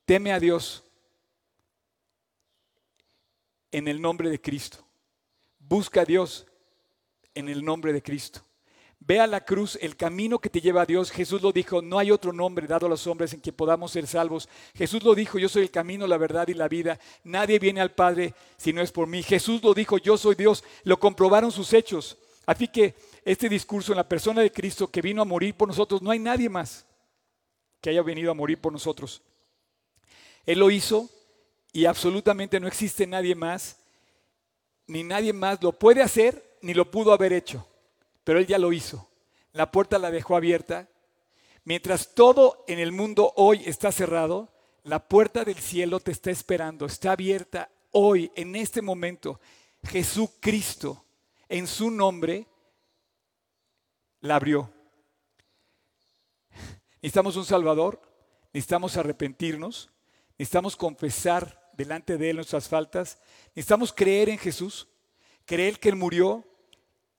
Teme 0.04 0.32
a 0.32 0.40
Dios 0.40 0.82
en 3.70 3.86
el 3.86 4.02
nombre 4.02 4.30
de 4.30 4.40
Cristo. 4.40 4.78
Busca 5.60 6.00
a 6.00 6.04
Dios 6.04 6.44
en 7.36 7.48
el 7.48 7.64
nombre 7.64 7.92
de 7.92 8.02
Cristo. 8.02 8.40
Ve 8.98 9.20
a 9.20 9.28
la 9.28 9.44
cruz 9.44 9.78
el 9.80 9.94
camino 9.94 10.40
que 10.40 10.50
te 10.50 10.60
lleva 10.60 10.82
a 10.82 10.86
Dios. 10.86 11.12
Jesús 11.12 11.40
lo 11.40 11.52
dijo, 11.52 11.80
no 11.80 12.00
hay 12.00 12.10
otro 12.10 12.32
nombre 12.32 12.66
dado 12.66 12.86
a 12.86 12.88
los 12.88 13.06
hombres 13.06 13.32
en 13.32 13.40
que 13.40 13.52
podamos 13.52 13.92
ser 13.92 14.08
salvos. 14.08 14.48
Jesús 14.74 15.04
lo 15.04 15.14
dijo, 15.14 15.38
yo 15.38 15.48
soy 15.48 15.62
el 15.62 15.70
camino, 15.70 16.04
la 16.08 16.18
verdad 16.18 16.48
y 16.48 16.54
la 16.54 16.66
vida. 16.66 16.98
Nadie 17.22 17.60
viene 17.60 17.80
al 17.80 17.92
Padre 17.92 18.34
si 18.56 18.72
no 18.72 18.82
es 18.82 18.90
por 18.90 19.06
mí. 19.06 19.22
Jesús 19.22 19.62
lo 19.62 19.72
dijo, 19.72 19.98
yo 19.98 20.18
soy 20.18 20.34
Dios. 20.34 20.64
Lo 20.82 20.98
comprobaron 20.98 21.52
sus 21.52 21.72
hechos. 21.74 22.18
Así 22.44 22.66
que 22.66 22.96
este 23.24 23.48
discurso 23.48 23.92
en 23.92 23.96
la 23.96 24.08
persona 24.08 24.42
de 24.42 24.52
Cristo 24.52 24.90
que 24.90 25.02
vino 25.02 25.22
a 25.22 25.26
morir 25.26 25.54
por 25.54 25.68
nosotros, 25.68 26.02
no 26.02 26.10
hay 26.10 26.18
nadie 26.18 26.48
más 26.48 26.86
que 27.80 27.90
haya 27.90 28.02
venido 28.02 28.30
a 28.30 28.34
morir 28.34 28.60
por 28.60 28.72
nosotros. 28.72 29.22
Él 30.44 30.58
lo 30.58 30.70
hizo 30.70 31.08
y 31.72 31.84
absolutamente 31.84 32.60
no 32.60 32.66
existe 32.66 33.06
nadie 33.06 33.34
más, 33.34 33.78
ni 34.86 35.04
nadie 35.04 35.32
más 35.32 35.62
lo 35.62 35.72
puede 35.72 36.02
hacer, 36.02 36.58
ni 36.62 36.74
lo 36.74 36.90
pudo 36.90 37.12
haber 37.12 37.32
hecho 37.32 37.66
pero 38.24 38.38
Él 38.38 38.46
ya 38.46 38.58
lo 38.58 38.72
hizo. 38.72 39.08
La 39.52 39.70
puerta 39.70 39.98
la 39.98 40.10
dejó 40.10 40.36
abierta. 40.36 40.88
Mientras 41.64 42.14
todo 42.14 42.64
en 42.66 42.78
el 42.78 42.92
mundo 42.92 43.32
hoy 43.36 43.62
está 43.66 43.92
cerrado, 43.92 44.48
la 44.84 45.06
puerta 45.08 45.44
del 45.44 45.58
cielo 45.58 46.00
te 46.00 46.10
está 46.10 46.30
esperando, 46.30 46.86
está 46.86 47.12
abierta 47.12 47.70
hoy, 47.92 48.32
en 48.34 48.56
este 48.56 48.82
momento. 48.82 49.40
Jesucristo, 49.84 51.04
en 51.48 51.66
su 51.66 51.90
nombre, 51.90 52.46
la 54.22 54.36
abrió. 54.36 54.72
Necesitamos 57.02 57.36
un 57.36 57.44
Salvador, 57.44 58.00
necesitamos 58.52 58.96
arrepentirnos, 58.96 59.90
necesitamos 60.38 60.76
confesar 60.76 61.70
delante 61.74 62.16
de 62.16 62.30
Él 62.30 62.36
nuestras 62.36 62.68
faltas, 62.68 63.18
necesitamos 63.54 63.92
creer 63.92 64.28
en 64.28 64.38
Jesús, 64.38 64.88
creer 65.44 65.78
que 65.78 65.88
Él 65.88 65.96
murió, 65.96 66.44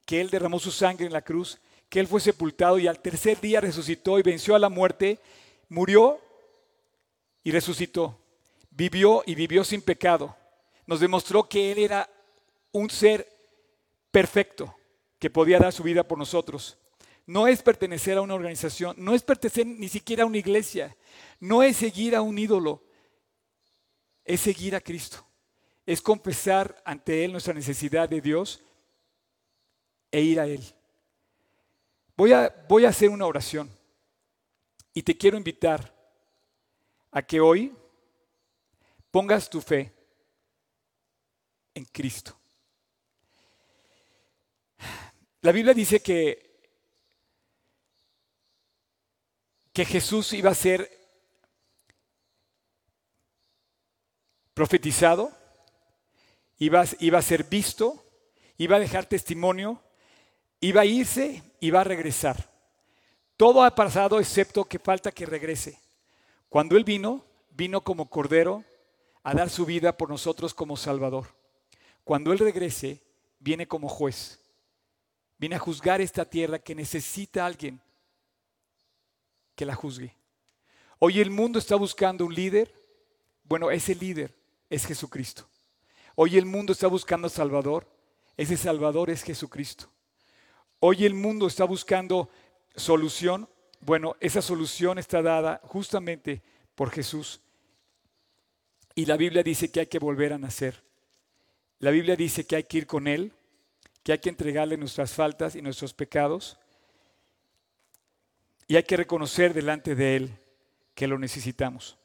que 0.06 0.22
Él 0.22 0.30
derramó 0.30 0.58
su 0.60 0.72
sangre 0.72 1.06
en 1.06 1.14
la 1.14 1.22
cruz, 1.22 1.60
que 1.90 2.00
Él 2.00 2.08
fue 2.08 2.22
sepultado 2.22 2.80
y 2.80 2.88
al 2.88 3.00
tercer 3.00 3.40
día 3.40 3.62
resucitó 3.62 4.18
y 4.18 4.24
venció 4.24 4.56
a 4.56 4.60
la 4.60 4.70
muerte, 4.70 5.20
murió 5.68 6.20
y 7.44 7.52
resucitó, 7.52 8.18
vivió 8.72 9.24
y 9.26 9.36
vivió 9.36 9.66
sin 9.66 9.82
pecado. 9.82 10.36
Nos 10.86 11.02
demostró 11.02 11.48
que 11.50 11.74
Él 11.74 11.80
era 11.80 12.10
un 12.72 12.90
ser 12.90 13.30
perfecto, 14.12 14.74
que 15.20 15.30
podía 15.30 15.60
dar 15.60 15.74
su 15.74 15.84
vida 15.84 16.08
por 16.08 16.18
nosotros. 16.18 16.78
No 17.26 17.48
es 17.48 17.62
pertenecer 17.62 18.18
a 18.18 18.22
una 18.22 18.34
organización, 18.34 18.96
no 18.98 19.14
es 19.16 19.24
pertenecer 19.24 19.66
ni 19.66 19.88
siquiera 19.88 20.24
a 20.24 20.26
una 20.26 20.38
iglesia, 20.38 20.96
no 21.40 21.64
es 21.64 21.78
seguir 21.78 22.16
a 22.16 22.22
un 22.22 22.38
ídolo, 22.38 22.84
es 24.26 24.42
seguir 24.42 24.76
a 24.76 24.82
Cristo, 24.82 25.26
es 25.86 26.02
confesar 26.02 26.82
ante 26.86 27.24
Él 27.24 27.32
nuestra 27.32 27.54
necesidad 27.54 28.10
de 28.10 28.22
Dios 28.22 28.62
e 30.12 30.22
ir 30.22 30.40
a 30.40 30.48
Él. 30.48 30.64
Voy 32.16 32.34
a, 32.34 32.54
voy 32.68 32.86
a 32.86 32.90
hacer 32.90 33.10
una 33.10 33.26
oración 33.26 33.70
y 34.94 35.02
te 35.02 35.18
quiero 35.18 35.38
invitar 35.38 35.94
a 37.12 37.22
que 37.22 37.40
hoy 37.40 37.74
pongas 39.10 39.50
tu 39.50 39.62
fe 39.62 39.94
en 41.74 41.86
Cristo. 41.86 42.38
La 45.42 45.52
Biblia 45.52 45.74
dice 45.74 46.02
que, 46.02 46.53
que 49.74 49.86
Jesús 49.86 50.34
iba 50.34 50.52
a 50.52 50.56
ser 50.56 50.90
profetizado, 54.54 55.32
iba, 56.60 56.86
iba 57.00 57.20
a 57.20 57.24
ser 57.24 57.44
visto, 57.44 58.06
iba 58.58 58.78
a 58.78 58.80
dejar 58.80 59.06
testimonio 59.06 59.84
Iba 60.64 60.80
a 60.80 60.86
irse 60.86 61.44
va 61.74 61.82
a 61.82 61.84
regresar. 61.84 62.50
Todo 63.36 63.64
ha 63.64 63.76
pasado 63.76 64.18
excepto 64.22 64.64
que 64.64 64.80
falta 64.80 65.12
que 65.12 65.26
regrese. 65.26 65.78
Cuando 66.48 66.78
Él 66.78 66.86
vino, 66.86 67.26
vino 67.50 67.82
como 67.82 68.10
cordero 68.10 68.64
a 69.24 69.34
dar 69.34 69.50
su 69.50 69.66
vida 69.66 69.98
por 69.98 70.08
nosotros 70.08 70.54
como 70.54 70.78
Salvador. 70.78 71.28
Cuando 72.06 72.32
Él 72.32 72.40
regrese, 72.40 73.02
viene 73.40 73.68
como 73.68 73.90
juez. 73.90 74.40
Viene 75.38 75.58
a 75.58 75.60
juzgar 75.60 76.00
esta 76.00 76.24
tierra 76.24 76.60
que 76.60 76.76
necesita 76.76 77.44
a 77.44 77.48
alguien 77.48 77.82
que 79.56 79.66
la 79.66 79.76
juzgue. 79.76 80.16
Hoy 81.00 81.20
el 81.20 81.30
mundo 81.30 81.60
está 81.60 81.76
buscando 81.76 82.26
un 82.26 82.34
líder. 82.34 82.74
Bueno, 83.44 83.72
ese 83.72 83.96
líder 83.96 84.34
es 84.70 84.86
Jesucristo. 84.86 85.48
Hoy 86.16 86.38
el 86.38 86.46
mundo 86.46 86.74
está 86.74 86.88
buscando 86.88 87.30
Salvador. 87.30 87.88
Ese 88.38 88.58
Salvador 88.58 89.10
es 89.10 89.24
Jesucristo. 89.24 89.90
Hoy 90.80 91.06
el 91.06 91.14
mundo 91.14 91.48
está 91.48 91.66
buscando 91.66 92.30
solución. 92.76 93.50
Bueno, 93.80 94.16
esa 94.20 94.42
solución 94.42 94.98
está 94.98 95.22
dada 95.22 95.62
justamente 95.64 96.42
por 96.76 96.90
Jesús. 96.90 97.42
Y 98.96 99.06
la 99.06 99.18
Biblia 99.18 99.44
dice 99.44 99.72
que 99.72 99.82
hay 99.82 99.88
que 99.88 100.00
volver 100.00 100.34
a 100.34 100.38
nacer. 100.38 100.84
La 101.80 101.92
Biblia 101.92 102.16
dice 102.16 102.46
que 102.46 102.56
hay 102.56 102.64
que 102.64 102.78
ir 102.78 102.88
con 102.88 103.08
Él, 103.08 103.34
que 104.04 104.14
hay 104.14 104.20
que 104.20 104.30
entregarle 104.30 104.78
nuestras 104.78 105.12
faltas 105.12 105.56
y 105.56 105.62
nuestros 105.62 105.94
pecados. 105.94 106.58
Y 108.74 108.76
hay 108.76 108.82
que 108.82 108.98
reconocer 108.98 109.54
delante 109.54 109.94
de 109.94 110.16
Él 110.16 110.40
que 110.96 111.06
lo 111.06 111.20
necesitamos. 111.20 111.96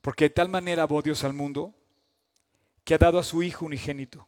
Porque 0.00 0.24
de 0.24 0.30
tal 0.30 0.48
manera 0.48 0.82
amó 0.82 1.00
Dios 1.00 1.22
al 1.22 1.32
mundo 1.32 1.72
que 2.82 2.94
ha 2.94 2.98
dado 2.98 3.20
a 3.20 3.22
su 3.22 3.40
Hijo 3.44 3.66
unigénito, 3.66 4.26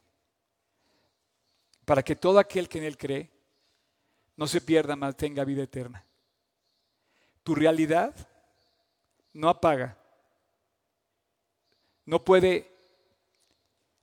para 1.85 2.05
que 2.05 2.15
todo 2.15 2.39
aquel 2.39 2.69
que 2.69 2.79
en 2.79 2.85
Él 2.85 2.97
cree 2.97 3.29
no 4.37 4.47
se 4.47 4.61
pierda, 4.61 4.95
mas 4.95 5.17
tenga 5.17 5.45
vida 5.45 5.65
eterna. 5.65 6.05
Tu 7.43 7.57
realidad 7.57 8.15
no 9.33 9.49
apaga, 9.49 9.99
no 12.07 12.23
puede 12.23 12.71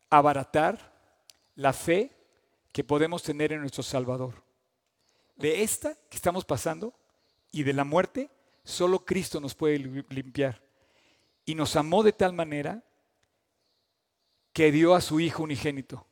abaratar 0.10 0.94
la 1.56 1.72
fe 1.72 2.19
que 2.80 2.84
podemos 2.86 3.22
tener 3.24 3.52
en 3.52 3.60
nuestro 3.60 3.84
Salvador. 3.84 4.42
De 5.36 5.64
esta 5.64 5.96
que 6.10 6.16
estamos 6.16 6.46
pasando 6.46 6.98
y 7.52 7.64
de 7.64 7.74
la 7.74 7.84
muerte, 7.84 8.30
solo 8.64 9.04
Cristo 9.04 9.42
nos 9.42 9.54
puede 9.54 9.80
limpiar. 9.80 10.62
Y 11.44 11.56
nos 11.56 11.76
amó 11.76 12.04
de 12.04 12.14
tal 12.14 12.32
manera 12.32 12.82
que 14.54 14.72
dio 14.72 14.96
a 14.96 15.02
su 15.02 15.20
Hijo 15.20 15.44
unigénito, 15.44 16.08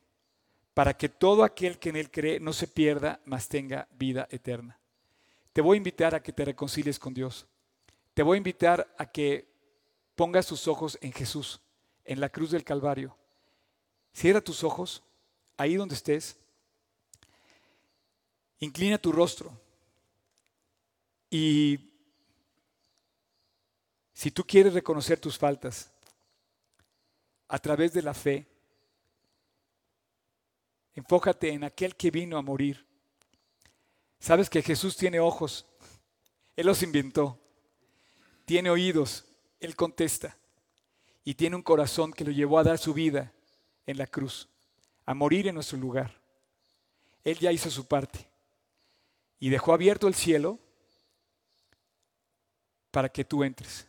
para 0.74 0.92
que 0.92 1.08
todo 1.08 1.42
aquel 1.42 1.78
que 1.78 1.88
en 1.88 1.96
Él 1.96 2.10
cree 2.10 2.38
no 2.38 2.52
se 2.52 2.68
pierda, 2.68 3.22
mas 3.24 3.48
tenga 3.48 3.88
vida 3.92 4.28
eterna. 4.30 4.78
Te 5.54 5.62
voy 5.62 5.76
a 5.76 5.78
invitar 5.78 6.14
a 6.14 6.22
que 6.22 6.34
te 6.34 6.44
reconcilies 6.44 6.98
con 6.98 7.14
Dios. 7.14 7.46
Te 8.12 8.22
voy 8.22 8.36
a 8.36 8.44
invitar 8.44 8.94
a 8.98 9.06
que 9.06 9.50
pongas 10.14 10.46
tus 10.46 10.68
ojos 10.68 10.98
en 11.00 11.14
Jesús, 11.14 11.62
en 12.04 12.20
la 12.20 12.28
cruz 12.28 12.50
del 12.50 12.62
Calvario. 12.62 13.16
Cierra 14.12 14.42
tus 14.42 14.62
ojos, 14.62 15.02
ahí 15.56 15.74
donde 15.76 15.94
estés. 15.94 16.36
Inclina 18.60 18.98
tu 18.98 19.12
rostro. 19.12 19.52
Y 21.30 21.78
si 24.12 24.30
tú 24.30 24.44
quieres 24.44 24.74
reconocer 24.74 25.20
tus 25.20 25.38
faltas, 25.38 25.92
a 27.48 27.58
través 27.58 27.92
de 27.92 28.02
la 28.02 28.14
fe. 28.14 28.46
Enfócate 30.94 31.50
en 31.50 31.64
aquel 31.64 31.96
que 31.96 32.10
vino 32.10 32.36
a 32.36 32.42
morir. 32.42 32.86
Sabes 34.20 34.50
que 34.50 34.62
Jesús 34.62 34.96
tiene 34.96 35.20
ojos, 35.20 35.66
Él 36.56 36.66
los 36.66 36.82
inventó. 36.82 37.40
Tiene 38.44 38.70
oídos, 38.70 39.24
Él 39.60 39.76
contesta. 39.76 40.36
Y 41.24 41.34
tiene 41.34 41.56
un 41.56 41.62
corazón 41.62 42.12
que 42.12 42.24
lo 42.24 42.30
llevó 42.30 42.58
a 42.58 42.64
dar 42.64 42.78
su 42.78 42.94
vida 42.94 43.32
en 43.86 43.98
la 43.98 44.06
cruz, 44.06 44.48
a 45.04 45.14
morir 45.14 45.46
en 45.46 45.54
nuestro 45.54 45.78
lugar. 45.78 46.14
Él 47.24 47.38
ya 47.38 47.52
hizo 47.52 47.70
su 47.70 47.86
parte 47.86 48.26
y 49.40 49.50
dejó 49.50 49.72
abierto 49.72 50.08
el 50.08 50.14
cielo 50.14 50.58
para 52.90 53.08
que 53.08 53.24
tú 53.24 53.44
entres. 53.44 53.86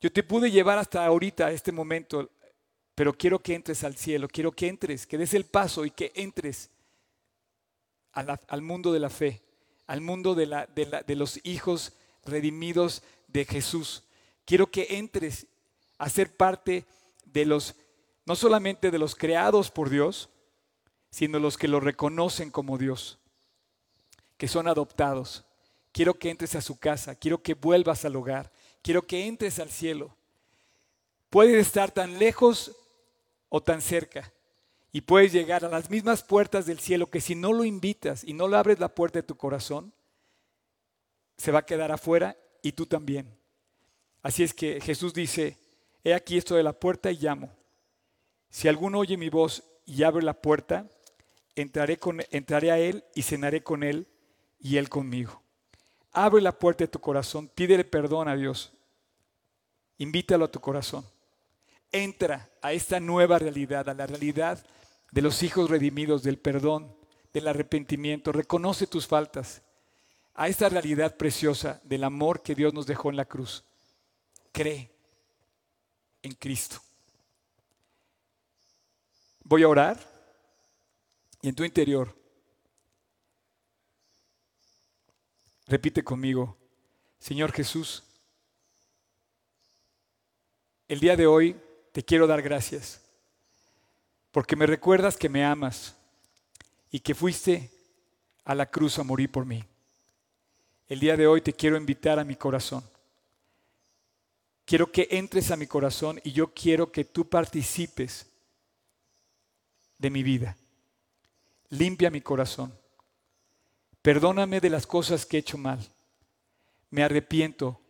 Yo 0.00 0.12
te 0.12 0.22
pude 0.22 0.50
llevar 0.50 0.78
hasta 0.78 1.04
ahorita, 1.04 1.50
este 1.50 1.72
momento, 1.72 2.30
pero 2.94 3.12
quiero 3.12 3.38
que 3.38 3.54
entres 3.54 3.84
al 3.84 3.96
cielo, 3.96 4.28
quiero 4.28 4.52
que 4.52 4.68
entres, 4.68 5.06
que 5.06 5.18
des 5.18 5.34
el 5.34 5.44
paso 5.44 5.84
y 5.84 5.90
que 5.90 6.12
entres 6.14 6.70
al 8.12 8.62
mundo 8.62 8.92
de 8.92 9.00
la 9.00 9.10
fe, 9.10 9.42
al 9.86 10.00
mundo 10.00 10.34
de, 10.34 10.46
la, 10.46 10.66
de 10.66 11.16
los 11.16 11.40
hijos 11.44 11.92
redimidos 12.24 13.02
de 13.28 13.44
Jesús. 13.44 14.04
Quiero 14.44 14.70
que 14.70 14.86
entres 14.90 15.46
a 15.98 16.08
ser 16.08 16.34
parte 16.34 16.84
de 17.24 17.44
los, 17.44 17.74
no 18.24 18.36
solamente 18.36 18.90
de 18.90 18.98
los 18.98 19.14
creados 19.14 19.70
por 19.70 19.90
Dios, 19.90 20.30
sino 21.10 21.38
los 21.38 21.56
que 21.56 21.68
lo 21.68 21.80
reconocen 21.80 22.50
como 22.50 22.78
Dios, 22.78 23.18
que 24.36 24.48
son 24.48 24.68
adoptados. 24.68 25.44
Quiero 25.92 26.14
que 26.14 26.30
entres 26.30 26.54
a 26.54 26.60
su 26.60 26.78
casa, 26.78 27.14
quiero 27.14 27.42
que 27.42 27.54
vuelvas 27.54 28.04
al 28.04 28.16
hogar, 28.16 28.50
quiero 28.82 29.06
que 29.06 29.26
entres 29.26 29.58
al 29.58 29.70
cielo. 29.70 30.14
Puedes 31.30 31.66
estar 31.66 31.90
tan 31.90 32.18
lejos 32.18 32.72
o 33.48 33.62
tan 33.62 33.80
cerca. 33.80 34.32
Y 34.92 35.02
puedes 35.02 35.32
llegar 35.32 35.64
a 35.64 35.68
las 35.68 35.90
mismas 35.90 36.22
puertas 36.22 36.64
del 36.66 36.78
cielo 36.78 37.10
que 37.10 37.20
si 37.20 37.34
no 37.34 37.52
lo 37.52 37.64
invitas 37.64 38.24
y 38.24 38.32
no 38.32 38.48
le 38.48 38.56
abres 38.56 38.78
la 38.78 38.94
puerta 38.94 39.18
de 39.18 39.24
tu 39.24 39.36
corazón, 39.36 39.92
se 41.36 41.52
va 41.52 41.60
a 41.60 41.66
quedar 41.66 41.92
afuera 41.92 42.36
y 42.62 42.72
tú 42.72 42.86
también. 42.86 43.36
Así 44.22 44.42
es 44.42 44.54
que 44.54 44.80
Jesús 44.80 45.12
dice, 45.12 45.58
he 46.02 46.14
aquí 46.14 46.38
esto 46.38 46.54
de 46.54 46.62
la 46.62 46.72
puerta 46.72 47.10
y 47.10 47.18
llamo. 47.18 47.52
Si 48.48 48.68
alguno 48.68 48.98
oye 48.98 49.16
mi 49.16 49.28
voz 49.28 49.62
y 49.84 50.02
abre 50.02 50.24
la 50.24 50.40
puerta, 50.40 50.90
entraré, 51.54 51.98
con, 51.98 52.22
entraré 52.30 52.70
a 52.70 52.78
él 52.78 53.04
y 53.14 53.22
cenaré 53.22 53.62
con 53.62 53.82
él 53.82 54.06
y 54.58 54.76
él 54.76 54.88
conmigo. 54.88 55.42
Abre 56.12 56.40
la 56.42 56.58
puerta 56.58 56.84
de 56.84 56.88
tu 56.88 56.98
corazón, 56.98 57.48
pídele 57.54 57.84
perdón 57.84 58.28
a 58.28 58.36
Dios, 58.36 58.72
invítalo 59.98 60.46
a 60.46 60.50
tu 60.50 60.60
corazón 60.60 61.04
entra 61.92 62.50
a 62.62 62.72
esta 62.72 63.00
nueva 63.00 63.38
realidad, 63.38 63.88
a 63.88 63.94
la 63.94 64.06
realidad 64.06 64.64
de 65.12 65.22
los 65.22 65.42
hijos 65.42 65.70
redimidos, 65.70 66.22
del 66.22 66.38
perdón, 66.38 66.94
del 67.32 67.48
arrepentimiento, 67.48 68.32
reconoce 68.32 68.86
tus 68.86 69.06
faltas, 69.06 69.62
a 70.34 70.48
esta 70.48 70.68
realidad 70.68 71.16
preciosa 71.16 71.80
del 71.84 72.04
amor 72.04 72.42
que 72.42 72.54
Dios 72.54 72.74
nos 72.74 72.86
dejó 72.86 73.10
en 73.10 73.16
la 73.16 73.24
cruz. 73.24 73.64
Cree 74.52 74.90
en 76.22 76.32
Cristo. 76.32 76.78
Voy 79.42 79.62
a 79.62 79.68
orar 79.68 79.98
y 81.40 81.48
en 81.48 81.54
tu 81.54 81.64
interior 81.64 82.14
repite 85.66 86.02
conmigo, 86.04 86.56
Señor 87.18 87.52
Jesús, 87.52 88.02
el 90.88 91.00
día 91.00 91.16
de 91.16 91.26
hoy 91.26 91.56
te 91.92 92.04
quiero 92.04 92.26
dar 92.26 92.42
gracias, 92.42 93.00
porque 94.30 94.54
me 94.54 94.66
recuerdas 94.66 95.16
que 95.16 95.28
me 95.28 95.44
amas 95.44 95.96
y 96.90 97.00
que 97.00 97.14
fuiste 97.14 97.70
a 98.44 98.54
la 98.54 98.66
cruz 98.66 98.98
a 98.98 99.02
morir 99.02 99.30
por 99.30 99.44
mí. 99.44 99.64
El 100.88 101.00
día 101.00 101.16
de 101.16 101.26
hoy 101.26 101.40
te 101.40 101.52
quiero 101.52 101.76
invitar 101.76 102.18
a 102.18 102.24
mi 102.24 102.36
corazón. 102.36 102.84
Quiero 104.64 104.92
que 104.92 105.08
entres 105.10 105.50
a 105.50 105.56
mi 105.56 105.66
corazón 105.66 106.20
y 106.22 106.32
yo 106.32 106.52
quiero 106.52 106.92
que 106.92 107.04
tú 107.04 107.28
participes 107.28 108.26
de 109.98 110.10
mi 110.10 110.22
vida. 110.22 110.56
Limpia 111.70 112.10
mi 112.10 112.20
corazón. 112.20 112.72
Perdóname 114.06 114.60
de 114.60 114.70
las 114.70 114.86
cosas 114.86 115.26
que 115.26 115.36
he 115.36 115.40
hecho 115.40 115.58
mal. 115.58 115.84
Me 116.90 117.02
arrepiento 117.02 117.80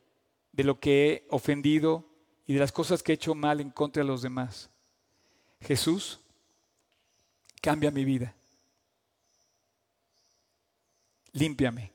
de 0.50 0.64
lo 0.64 0.80
que 0.80 1.12
he 1.12 1.26
ofendido 1.28 2.06
y 2.46 2.54
de 2.54 2.60
las 2.60 2.72
cosas 2.72 3.02
que 3.02 3.12
he 3.12 3.16
hecho 3.16 3.34
mal 3.34 3.60
en 3.60 3.68
contra 3.68 4.02
de 4.02 4.08
los 4.08 4.22
demás. 4.22 4.70
Jesús, 5.60 6.18
cambia 7.60 7.90
mi 7.90 8.06
vida. 8.06 8.34
Límpiame. 11.32 11.92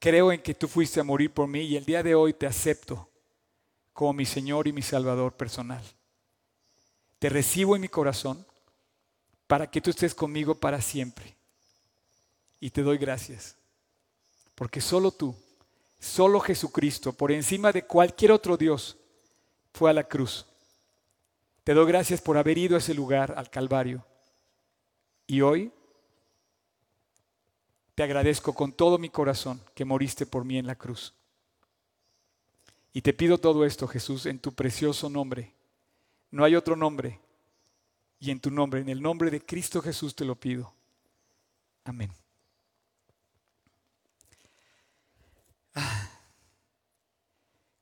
Creo 0.00 0.32
en 0.32 0.42
que 0.42 0.54
tú 0.54 0.66
fuiste 0.66 0.98
a 0.98 1.04
morir 1.04 1.32
por 1.32 1.46
mí 1.46 1.60
y 1.60 1.76
el 1.76 1.84
día 1.84 2.02
de 2.02 2.16
hoy 2.16 2.32
te 2.32 2.46
acepto 2.48 3.08
como 3.92 4.14
mi 4.14 4.26
Señor 4.26 4.66
y 4.66 4.72
mi 4.72 4.82
Salvador 4.82 5.36
personal. 5.36 5.84
Te 7.20 7.28
recibo 7.28 7.76
en 7.76 7.82
mi 7.82 7.88
corazón 7.88 8.44
para 9.46 9.70
que 9.70 9.80
tú 9.80 9.90
estés 9.90 10.12
conmigo 10.12 10.56
para 10.56 10.80
siempre. 10.80 11.37
Y 12.60 12.70
te 12.70 12.82
doy 12.82 12.98
gracias, 12.98 13.56
porque 14.54 14.80
solo 14.80 15.10
tú 15.12 15.34
Solo 16.00 16.38
Jesucristo, 16.40 17.12
por 17.12 17.32
encima 17.32 17.72
de 17.72 17.82
cualquier 17.82 18.30
otro 18.30 18.56
Dios, 18.56 18.96
fue 19.72 19.90
a 19.90 19.92
la 19.94 20.04
cruz. 20.04 20.46
Te 21.64 21.74
doy 21.74 21.86
gracias 21.86 22.20
por 22.20 22.38
haber 22.38 22.56
ido 22.56 22.76
a 22.76 22.78
ese 22.78 22.94
lugar, 22.94 23.34
al 23.36 23.50
Calvario. 23.50 24.04
Y 25.26 25.40
hoy 25.40 25.72
te 27.94 28.02
agradezco 28.04 28.54
con 28.54 28.72
todo 28.72 28.96
mi 28.98 29.08
corazón 29.08 29.60
que 29.74 29.84
moriste 29.84 30.24
por 30.24 30.44
mí 30.44 30.56
en 30.56 30.66
la 30.66 30.76
cruz. 30.76 31.12
Y 32.92 33.02
te 33.02 33.12
pido 33.12 33.38
todo 33.38 33.64
esto, 33.64 33.86
Jesús, 33.88 34.24
en 34.26 34.38
tu 34.38 34.52
precioso 34.52 35.10
nombre. 35.10 35.52
No 36.30 36.44
hay 36.44 36.54
otro 36.54 36.76
nombre. 36.76 37.20
Y 38.20 38.30
en 38.30 38.40
tu 38.40 38.50
nombre, 38.50 38.80
en 38.80 38.88
el 38.88 39.02
nombre 39.02 39.30
de 39.30 39.44
Cristo 39.44 39.82
Jesús 39.82 40.14
te 40.14 40.24
lo 40.24 40.36
pido. 40.36 40.72
Amén. 41.84 42.10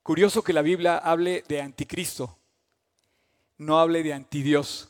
Curioso 0.06 0.44
que 0.44 0.52
la 0.52 0.62
Biblia 0.62 0.98
hable 0.98 1.42
de 1.48 1.60
anticristo, 1.60 2.38
no 3.58 3.80
hable 3.80 4.04
de 4.04 4.12
antidios, 4.12 4.88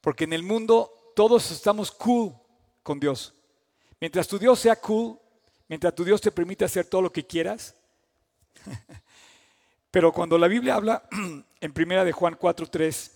porque 0.00 0.24
en 0.24 0.32
el 0.32 0.42
mundo 0.42 1.12
todos 1.14 1.50
estamos 1.50 1.92
cool 1.92 2.32
con 2.82 2.98
Dios. 2.98 3.34
Mientras 4.00 4.26
tu 4.26 4.38
Dios 4.38 4.58
sea 4.58 4.76
cool, 4.76 5.18
mientras 5.68 5.94
tu 5.94 6.04
Dios 6.04 6.22
te 6.22 6.32
permite 6.32 6.64
hacer 6.64 6.86
todo 6.86 7.02
lo 7.02 7.12
que 7.12 7.26
quieras, 7.26 7.74
pero 9.90 10.10
cuando 10.10 10.38
la 10.38 10.48
Biblia 10.48 10.76
habla 10.76 11.06
en 11.60 11.72
primera 11.74 12.02
de 12.02 12.12
Juan 12.12 12.34
4:3 12.34 13.10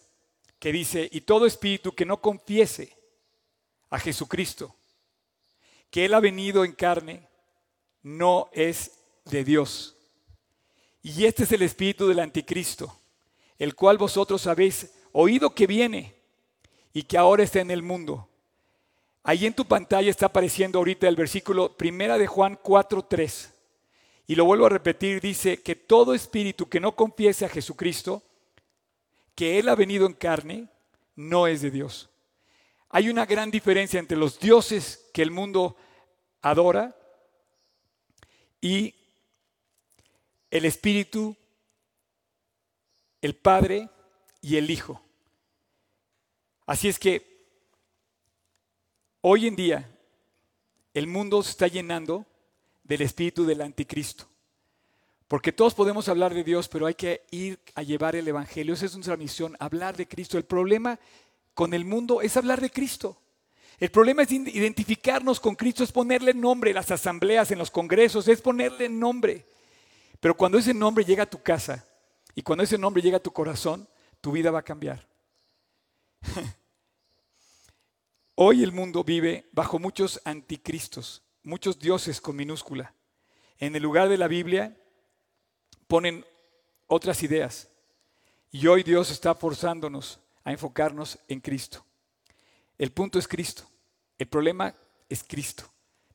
que 0.59 0.73
dice, 0.73 1.09
"Y 1.11 1.23
todo 1.23 1.47
espíritu 1.47 1.95
que 1.95 2.05
no 2.05 2.21
confiese 2.21 2.95
a 3.89 3.99
Jesucristo, 3.99 4.77
que 5.91 6.05
él 6.05 6.13
ha 6.13 6.21
venido 6.21 6.67
en 6.67 6.73
carne, 6.73 7.27
no 8.03 8.51
es 8.53 8.91
de 9.25 9.43
Dios." 9.43 9.94
Y 11.07 11.27
este 11.27 11.43
es 11.43 11.53
el 11.53 11.61
espíritu 11.61 12.09
del 12.09 12.19
anticristo, 12.19 12.97
el 13.59 13.75
cual 13.75 13.99
vosotros 13.99 14.47
habéis 14.47 14.91
oído 15.13 15.55
que 15.55 15.67
viene 15.67 16.15
y 16.95 17.03
que 17.03 17.19
ahora 17.19 17.43
está 17.43 17.61
en 17.61 17.71
el 17.71 17.83
mundo. 17.83 18.27
Ahí 19.23 19.45
en 19.45 19.53
tu 19.53 19.67
pantalla 19.67 20.09
está 20.09 20.27
apareciendo 20.27 20.79
ahorita 20.79 21.07
el 21.07 21.15
versículo 21.15 21.77
primera 21.77 22.17
de 22.17 22.27
Juan 22.27 22.57
4:3. 22.57 23.51
Y 24.27 24.35
lo 24.35 24.47
vuelvo 24.47 24.65
a 24.65 24.71
repetir, 24.71 25.21
dice 25.21 25.63
que 25.63 25.77
todo 25.77 26.15
espíritu 26.15 26.71
que 26.71 26.81
no 26.81 26.97
confiese 26.97 27.45
a 27.45 27.51
Jesucristo, 27.51 28.23
que 29.35 29.59
Él 29.59 29.69
ha 29.69 29.75
venido 29.75 30.07
en 30.07 30.15
carne, 30.15 30.69
no 31.17 31.47
es 31.47 31.61
de 31.61 31.71
Dios. 31.71 32.09
Hay 32.89 33.11
una 33.11 33.27
gran 33.27 33.51
diferencia 33.51 34.01
entre 34.01 34.17
los 34.17 34.41
dioses 34.41 35.11
que 35.13 35.21
el 35.21 35.31
mundo 35.31 35.77
adora 36.41 36.97
y 38.63 38.95
el 40.55 40.67
Espíritu, 40.67 41.35
el 43.21 43.35
Padre 43.35 43.91
y 44.41 44.57
el 44.57 44.71
Hijo. 44.71 45.03
Así 46.65 46.87
es 46.87 46.97
que 47.01 47.45
hoy 49.21 49.49
en 49.49 49.57
día 49.57 49.91
el 50.95 51.09
mundo 51.09 51.43
se 51.43 51.51
está 51.51 51.67
llenando 51.67 52.25
del 52.85 53.03
espíritu 53.03 53.45
del 53.45 53.63
anticristo. 53.63 54.29
Porque 55.27 55.51
todos 55.51 55.75
podemos 55.75 56.09
hablar 56.09 56.33
de 56.33 56.45
Dios, 56.45 56.69
pero 56.69 56.87
hay 56.87 56.95
que 56.95 57.25
ir 57.33 57.59
a 57.75 57.83
llevar 57.83 58.15
el 58.15 58.29
Evangelio. 58.29 58.75
Esa 58.75 58.87
es 58.87 58.95
nuestra 58.95 59.17
misión, 59.17 59.57
hablar 59.59 59.97
de 59.97 60.07
Cristo. 60.07 60.39
El 60.39 60.45
problema 60.45 61.01
con 61.53 61.75
el 61.75 61.85
mundo 61.85 62.23
es 62.23 62.37
hablar 62.37 62.61
de 62.61 62.71
Cristo. 62.71 63.21
El 63.81 63.91
problema 63.91 64.23
es 64.23 64.31
identificarnos 64.31 65.41
con 65.41 65.57
Cristo, 65.57 65.83
es 65.83 65.91
ponerle 65.91 66.33
nombre 66.33 66.71
en 66.71 66.77
las 66.77 66.93
asambleas, 66.93 67.51
en 67.51 67.59
los 67.59 67.73
congresos, 67.73 68.29
es 68.29 68.41
ponerle 68.41 68.89
nombre. 68.89 69.47
Pero 70.21 70.37
cuando 70.37 70.59
ese 70.59 70.75
nombre 70.75 71.05
llega 71.05 71.25
a 71.25 71.31
tu 71.31 71.43
casa 71.43 71.87
y 72.35 72.43
cuando 72.43 72.65
ese 72.65 72.79
nombre 72.79 73.03
llega 73.03 73.19
a 73.19 73.23
tu 73.23 73.33
corazón, 73.33 73.89
tu 74.21 74.33
vida 74.33 74.51
va 74.51 74.61
a 74.61 74.65
cambiar. 74.65 75.07
Hoy 78.37 78.63
el 78.63 78.73
mundo 78.73 79.05
vive 79.05 79.49
bajo 79.53 79.79
muchos 79.79 80.21
anticristos, 80.25 81.23
muchos 81.43 81.79
dioses 81.79 82.21
con 82.21 82.35
minúscula. 82.35 82.95
En 83.59 83.77
el 83.77 83.83
lugar 83.83 84.09
de 84.09 84.19
la 84.19 84.27
Biblia 84.27 84.77
ponen 85.87 86.27
otras 86.87 87.23
ideas. 87.23 87.69
Y 88.51 88.67
hoy 88.67 88.83
Dios 88.83 89.11
está 89.11 89.35
forzándonos 89.35 90.21
a 90.43 90.53
enfocarnos 90.53 91.19
en 91.29 91.41
Cristo. 91.41 91.85
El 92.79 92.93
punto 92.93 93.19
es 93.19 93.29
Cristo. 93.29 93.65
El 94.19 94.27
problema 94.29 94.75
es 95.09 95.23
Cristo. 95.25 95.65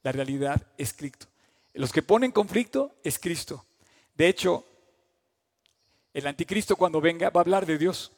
La 0.04 0.12
realidad 0.12 0.68
es 0.78 0.93
Cristo. 0.93 1.28
Los 1.74 1.91
que 1.91 2.02
ponen 2.02 2.32
conflicto 2.32 2.95
es 3.04 3.20
Cristo. 3.20 3.66
De 4.20 4.28
hecho, 4.28 4.65
El 6.11 6.28
anticristo 6.28 6.76
cuando 6.76 6.99
venga 6.99 7.30
va 7.30 7.39
a 7.39 7.43
hablar 7.43 7.65
de 7.65 7.78
Dios. 7.78 8.11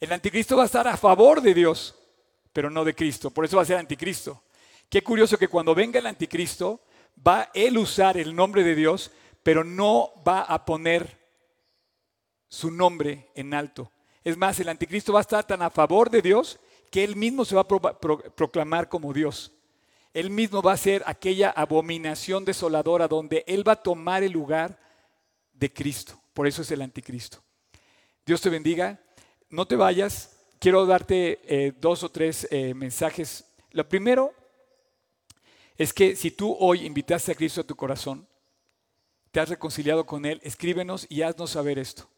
El 0.00 0.10
anticristo 0.12 0.56
va 0.56 0.62
a 0.62 0.66
estar 0.66 0.88
a 0.88 0.96
favor 0.96 1.42
de 1.42 1.52
Dios, 1.52 1.94
pero 2.54 2.70
no 2.70 2.84
de 2.84 2.94
Cristo. 2.94 3.30
Por 3.30 3.44
eso 3.44 3.56
va 3.56 3.64
a 3.64 3.66
ser 3.66 3.76
anticristo. 3.76 4.44
Qué 4.88 5.02
curioso 5.02 5.36
que 5.36 5.48
cuando 5.48 5.74
venga 5.74 5.98
el 5.98 6.06
anticristo 6.06 6.80
va 7.26 7.50
él 7.52 7.76
usar 7.76 8.16
el 8.16 8.34
nombre 8.34 8.62
de 8.62 8.74
Dios, 8.74 9.10
pero 9.42 9.62
no 9.62 10.22
va 10.26 10.42
a 10.42 10.64
poner 10.64 11.18
su 12.48 12.70
nombre 12.70 13.28
en 13.34 13.52
alto. 13.52 13.92
Es 14.24 14.38
más, 14.38 14.58
el 14.60 14.70
anticristo 14.70 15.12
va 15.12 15.20
a 15.20 15.28
estar 15.28 15.46
tan 15.46 15.60
a 15.60 15.68
favor 15.68 16.08
de 16.08 16.22
Dios 16.22 16.58
que 16.90 17.04
él 17.04 17.14
mismo 17.14 17.44
se 17.44 17.56
va 17.56 17.62
a 17.62 17.68
proclamar 18.34 18.88
como 18.88 19.12
Dios. 19.12 19.52
Él 20.14 20.30
mismo 20.30 20.62
va 20.62 20.72
a 20.72 20.76
ser 20.76 21.02
aquella 21.06 21.50
abominación 21.50 22.44
desoladora 22.44 23.08
donde 23.08 23.44
él 23.46 23.66
va 23.66 23.72
a 23.72 23.82
tomar 23.82 24.22
el 24.22 24.32
lugar 24.32 24.78
de 25.52 25.72
Cristo. 25.72 26.20
Por 26.32 26.46
eso 26.46 26.62
es 26.62 26.70
el 26.70 26.82
anticristo. 26.82 27.42
Dios 28.24 28.40
te 28.40 28.50
bendiga. 28.50 29.00
No 29.50 29.66
te 29.66 29.76
vayas. 29.76 30.36
Quiero 30.58 30.84
darte 30.86 31.40
eh, 31.44 31.72
dos 31.80 32.02
o 32.02 32.10
tres 32.10 32.46
eh, 32.50 32.74
mensajes. 32.74 33.44
Lo 33.70 33.88
primero 33.88 34.34
es 35.76 35.92
que 35.92 36.16
si 36.16 36.30
tú 36.30 36.56
hoy 36.58 36.84
invitaste 36.84 37.32
a 37.32 37.34
Cristo 37.34 37.60
a 37.60 37.66
tu 37.66 37.76
corazón, 37.76 38.26
te 39.30 39.40
has 39.40 39.48
reconciliado 39.48 40.04
con 40.04 40.24
Él, 40.24 40.40
escríbenos 40.42 41.06
y 41.08 41.22
haznos 41.22 41.50
saber 41.50 41.78
esto. 41.78 42.08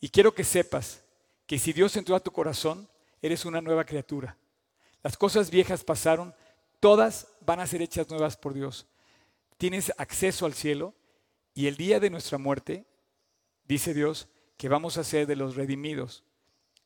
Y 0.00 0.08
quiero 0.08 0.34
que 0.34 0.44
sepas 0.44 1.02
que 1.46 1.58
si 1.58 1.72
Dios 1.72 1.96
entró 1.96 2.16
a 2.16 2.20
tu 2.20 2.30
corazón, 2.30 2.88
eres 3.20 3.44
una 3.44 3.60
nueva 3.60 3.84
criatura. 3.84 4.36
Las 5.02 5.16
cosas 5.16 5.50
viejas 5.50 5.84
pasaron, 5.84 6.34
todas 6.84 7.28
van 7.40 7.60
a 7.60 7.66
ser 7.66 7.80
hechas 7.80 8.10
nuevas 8.10 8.36
por 8.36 8.52
Dios. 8.52 8.86
Tienes 9.56 9.90
acceso 9.96 10.44
al 10.44 10.52
cielo 10.52 10.92
y 11.54 11.66
el 11.66 11.78
día 11.78 11.98
de 11.98 12.10
nuestra 12.10 12.36
muerte, 12.36 12.84
dice 13.64 13.94
Dios, 13.94 14.28
que 14.58 14.68
vamos 14.68 14.98
a 14.98 15.04
ser 15.04 15.26
de 15.26 15.34
los 15.34 15.56
redimidos 15.56 16.24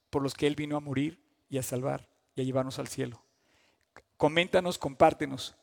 por 0.08 0.22
los 0.22 0.34
que 0.34 0.46
Él 0.46 0.54
vino 0.54 0.76
a 0.76 0.80
morir 0.80 1.20
y 1.48 1.58
a 1.58 1.64
salvar 1.64 2.08
y 2.36 2.42
a 2.42 2.44
llevarnos 2.44 2.78
al 2.78 2.86
cielo. 2.86 3.24
Coméntanos, 4.16 4.78
compártenos. 4.78 5.56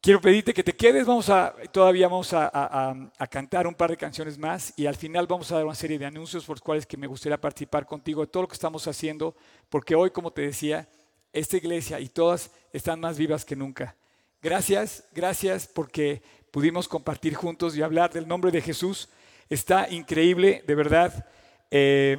Quiero 0.00 0.22
pedirte 0.22 0.54
que 0.54 0.64
te 0.64 0.74
quedes, 0.74 1.06
vamos 1.06 1.28
a, 1.28 1.54
todavía 1.72 2.08
vamos 2.08 2.32
a, 2.32 3.10
cantar 3.30 3.66
un 3.66 3.74
par 3.74 3.90
de 3.90 3.98
canciones 3.98 4.38
más 4.38 4.72
y 4.78 4.86
al 4.86 4.96
final 4.96 5.26
vamos 5.26 5.52
a 5.52 5.56
dar 5.56 5.66
una 5.66 5.74
serie 5.74 5.98
de 5.98 6.06
anuncios 6.06 6.46
por 6.46 6.56
los 6.56 6.62
cuales 6.62 6.86
que 6.86 6.96
me 6.96 7.06
gustaría 7.06 7.38
participar 7.38 7.84
contigo 7.84 8.22
de 8.22 8.28
todo 8.28 8.44
lo 8.44 8.48
que 8.48 8.54
estamos 8.54 8.88
haciendo, 8.88 9.36
porque 9.68 9.94
hoy, 9.94 10.10
como 10.10 10.30
te 10.30 10.40
decía, 10.40 10.88
esta 11.34 11.58
iglesia 11.58 12.00
y 12.00 12.08
todas 12.08 12.50
están 12.72 13.00
más 13.00 13.18
vivas 13.18 13.44
que 13.44 13.56
nunca. 13.56 13.94
Gracias, 14.40 15.04
gracias 15.12 15.66
porque 15.66 16.22
pudimos 16.50 16.88
compartir 16.88 17.34
juntos 17.34 17.76
y 17.76 17.82
hablar 17.82 18.12
del 18.12 18.26
nombre 18.26 18.50
de 18.50 18.62
Jesús. 18.62 19.08
Está 19.50 19.88
increíble, 19.90 20.64
de 20.66 20.74
verdad. 20.74 21.26
Eh, 21.70 22.16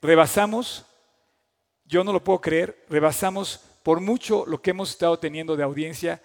rebasamos, 0.00 0.86
yo 1.84 2.04
no 2.04 2.12
lo 2.12 2.22
puedo 2.22 2.40
creer, 2.40 2.84
rebasamos 2.88 3.60
por 3.82 4.00
mucho 4.00 4.44
lo 4.46 4.62
que 4.62 4.70
hemos 4.70 4.90
estado 4.90 5.18
teniendo 5.18 5.56
de 5.56 5.64
audiencia 5.64 6.22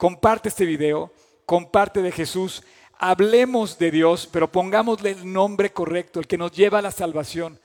comparte 0.00 0.48
este 0.48 0.64
video, 0.64 1.12
comparte 1.44 2.00
de 2.00 2.10
Jesús, 2.10 2.62
hablemos 2.98 3.78
de 3.78 3.90
Dios, 3.90 4.26
pero 4.32 4.50
pongámosle 4.50 5.10
el 5.10 5.30
nombre 5.30 5.74
correcto, 5.74 6.20
el 6.20 6.26
que 6.26 6.38
nos 6.38 6.52
lleva 6.52 6.78
a 6.78 6.82
la 6.82 6.90
salvación. 6.90 7.60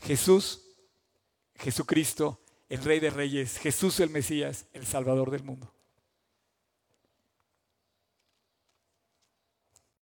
Jesús, 0.00 0.62
Jesucristo, 1.56 2.38
el 2.70 2.82
Rey 2.82 3.00
de 3.00 3.10
Reyes, 3.10 3.58
Jesús 3.58 4.00
el 4.00 4.10
Mesías, 4.10 4.66
el 4.72 4.86
Salvador 4.86 5.30
del 5.30 5.42
mundo. 5.42 5.74